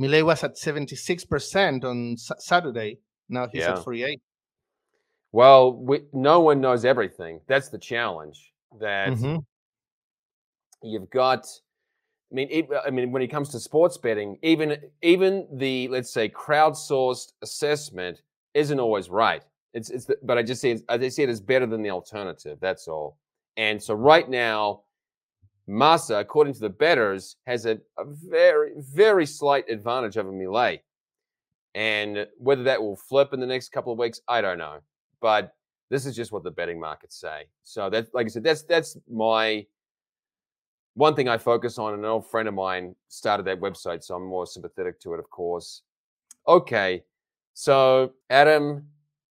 Milei 0.00 0.24
was 0.24 0.42
at 0.44 0.58
seventy 0.58 0.96
six 0.96 1.24
percent 1.24 1.84
on 1.84 2.14
S- 2.14 2.32
Saturday. 2.38 2.98
Now 3.28 3.48
he's 3.50 3.62
yeah. 3.62 3.72
at 3.72 3.84
forty 3.84 4.04
eight. 4.04 4.20
Well, 5.30 5.74
we, 5.74 6.00
no 6.12 6.40
one 6.40 6.60
knows 6.60 6.84
everything. 6.84 7.40
That's 7.46 7.68
the 7.68 7.78
challenge. 7.78 8.52
That 8.80 9.10
mm-hmm. 9.10 9.38
you've 10.82 11.10
got. 11.10 11.46
I 12.30 12.34
mean, 12.34 12.48
it, 12.50 12.68
I 12.86 12.90
mean, 12.90 13.10
when 13.10 13.22
it 13.22 13.28
comes 13.28 13.48
to 13.50 13.60
sports 13.60 13.96
betting, 13.96 14.38
even 14.42 14.76
even 15.02 15.46
the 15.52 15.88
let's 15.88 16.12
say 16.12 16.28
crowdsourced 16.28 17.32
assessment 17.42 18.22
isn't 18.54 18.80
always 18.80 19.08
right. 19.08 19.42
It's 19.78 19.90
it's, 19.90 20.04
the, 20.04 20.16
but 20.22 20.38
I 20.38 20.42
just 20.42 20.60
say 20.60 20.78
I 20.88 20.98
just 20.98 21.16
say 21.16 21.22
it 21.22 21.28
is 21.28 21.40
better 21.40 21.66
than 21.66 21.82
the 21.82 21.90
alternative. 21.90 22.58
That's 22.60 22.88
all. 22.88 23.18
And 23.56 23.82
so 23.82 23.94
right 23.94 24.28
now, 24.28 24.82
Massa, 25.66 26.16
according 26.16 26.54
to 26.54 26.60
the 26.60 26.68
bettors, 26.68 27.36
has 27.46 27.66
a, 27.66 27.78
a 27.98 28.04
very 28.04 28.72
very 28.76 29.26
slight 29.26 29.68
advantage 29.68 30.16
over 30.16 30.32
Milei. 30.32 30.80
And 31.74 32.26
whether 32.38 32.64
that 32.64 32.82
will 32.82 32.96
flip 32.96 33.32
in 33.32 33.40
the 33.40 33.46
next 33.46 33.70
couple 33.70 33.92
of 33.92 33.98
weeks, 33.98 34.20
I 34.28 34.40
don't 34.40 34.58
know 34.58 34.78
but 35.20 35.54
this 35.90 36.06
is 36.06 36.14
just 36.14 36.32
what 36.32 36.44
the 36.44 36.50
betting 36.50 36.80
markets 36.80 37.18
say. 37.18 37.44
So 37.62 37.90
that's 37.90 38.12
like 38.12 38.26
I 38.26 38.28
said, 38.28 38.44
that's 38.44 38.62
that's 38.62 38.96
my 39.10 39.66
one 40.94 41.14
thing 41.14 41.28
I 41.28 41.38
focus 41.38 41.78
on. 41.78 41.94
An 41.94 42.04
old 42.04 42.28
friend 42.28 42.48
of 42.48 42.54
mine 42.54 42.94
started 43.08 43.46
that 43.46 43.60
website, 43.60 44.02
so 44.04 44.16
I'm 44.16 44.26
more 44.26 44.46
sympathetic 44.46 45.00
to 45.00 45.14
it, 45.14 45.20
of 45.20 45.30
course. 45.30 45.82
Okay, 46.46 47.02
so 47.54 48.12
Adam, 48.30 48.86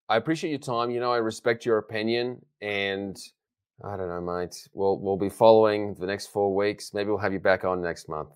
I 0.10 0.18
appreciate 0.18 0.50
your 0.50 0.60
time. 0.60 0.90
You 0.90 1.00
know, 1.00 1.12
I 1.12 1.18
respect 1.18 1.66
your 1.66 1.78
opinion, 1.78 2.44
and 2.62 3.18
I 3.84 3.98
don't 3.98 4.08
know, 4.08 4.22
mate. 4.22 4.68
We'll 4.74 5.00
we'll 5.00 5.18
be 5.18 5.30
following 5.30 5.96
the 5.96 6.08
next 6.08 6.28
four 6.28 6.56
weeks. 6.56 6.94
Maybe 6.94 7.10
we'll 7.10 7.18
have 7.20 7.34
you 7.34 7.40
back 7.40 7.66
on 7.66 7.82
next 7.82 8.08
month. 8.08 8.30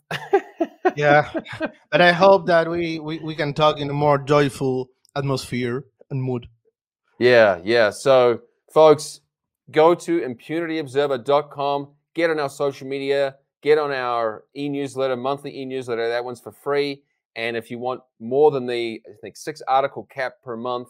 yeah, 0.96 1.32
but 1.92 2.02
I 2.02 2.12
hope 2.12 2.46
that 2.48 2.70
we, 2.70 3.00
we 3.00 3.20
we 3.20 3.36
can 3.36 3.54
talk 3.54 3.80
in 3.80 3.90
a 3.90 3.94
more 3.94 4.18
joyful 4.18 4.90
atmosphere 5.16 5.86
and 6.10 6.22
mood. 6.22 6.48
Yeah, 7.20 7.60
yeah. 7.64 7.90
So, 7.92 8.42
folks, 8.74 9.22
go 9.72 9.96
to 9.96 10.20
impunityobserver.com, 10.22 11.90
get 12.14 12.30
on 12.30 12.40
our 12.40 12.50
social 12.50 12.88
media, 12.88 13.36
get 13.62 13.78
on 13.78 13.92
our 13.92 14.44
e 14.56 14.70
newsletter, 14.70 15.16
monthly 15.16 15.58
e 15.58 15.66
newsletter. 15.66 16.10
That 16.10 16.26
one's 16.26 16.42
for 16.42 16.52
free. 16.52 17.04
And 17.36 17.56
if 17.56 17.72
you 17.72 17.80
want 17.80 18.02
more 18.20 18.52
than 18.52 18.66
the, 18.66 19.02
I 19.08 19.14
think, 19.22 19.38
six 19.38 19.62
article 19.68 20.06
cap 20.12 20.34
per 20.44 20.58
month, 20.58 20.90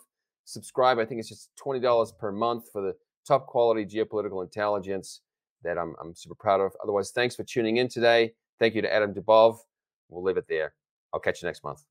subscribe. 0.52 1.00
I 1.00 1.06
think 1.06 1.20
it's 1.20 1.30
just 1.30 1.50
$20 1.64 2.18
per 2.18 2.32
month 2.32 2.66
for 2.72 2.82
the 2.82 2.96
top 3.28 3.48
quality 3.48 3.86
geopolitical 3.86 4.44
intelligence 4.44 5.22
that 5.64 5.78
I'm, 5.78 5.96
I'm 6.02 6.16
super 6.16 6.36
proud 6.36 6.62
of. 6.62 6.74
Otherwise, 6.84 7.12
thanks 7.12 7.36
for 7.36 7.44
tuning 7.44 7.78
in 7.78 7.88
today. 7.88 8.34
Thank 8.60 8.76
you 8.76 8.82
to 8.82 8.94
Adam 8.94 9.14
Dubove. 9.14 9.58
We'll 10.10 10.24
leave 10.24 10.38
it 10.38 10.46
there. 10.48 10.74
I'll 11.14 11.20
catch 11.20 11.42
you 11.42 11.48
next 11.48 11.64
month. 11.64 11.91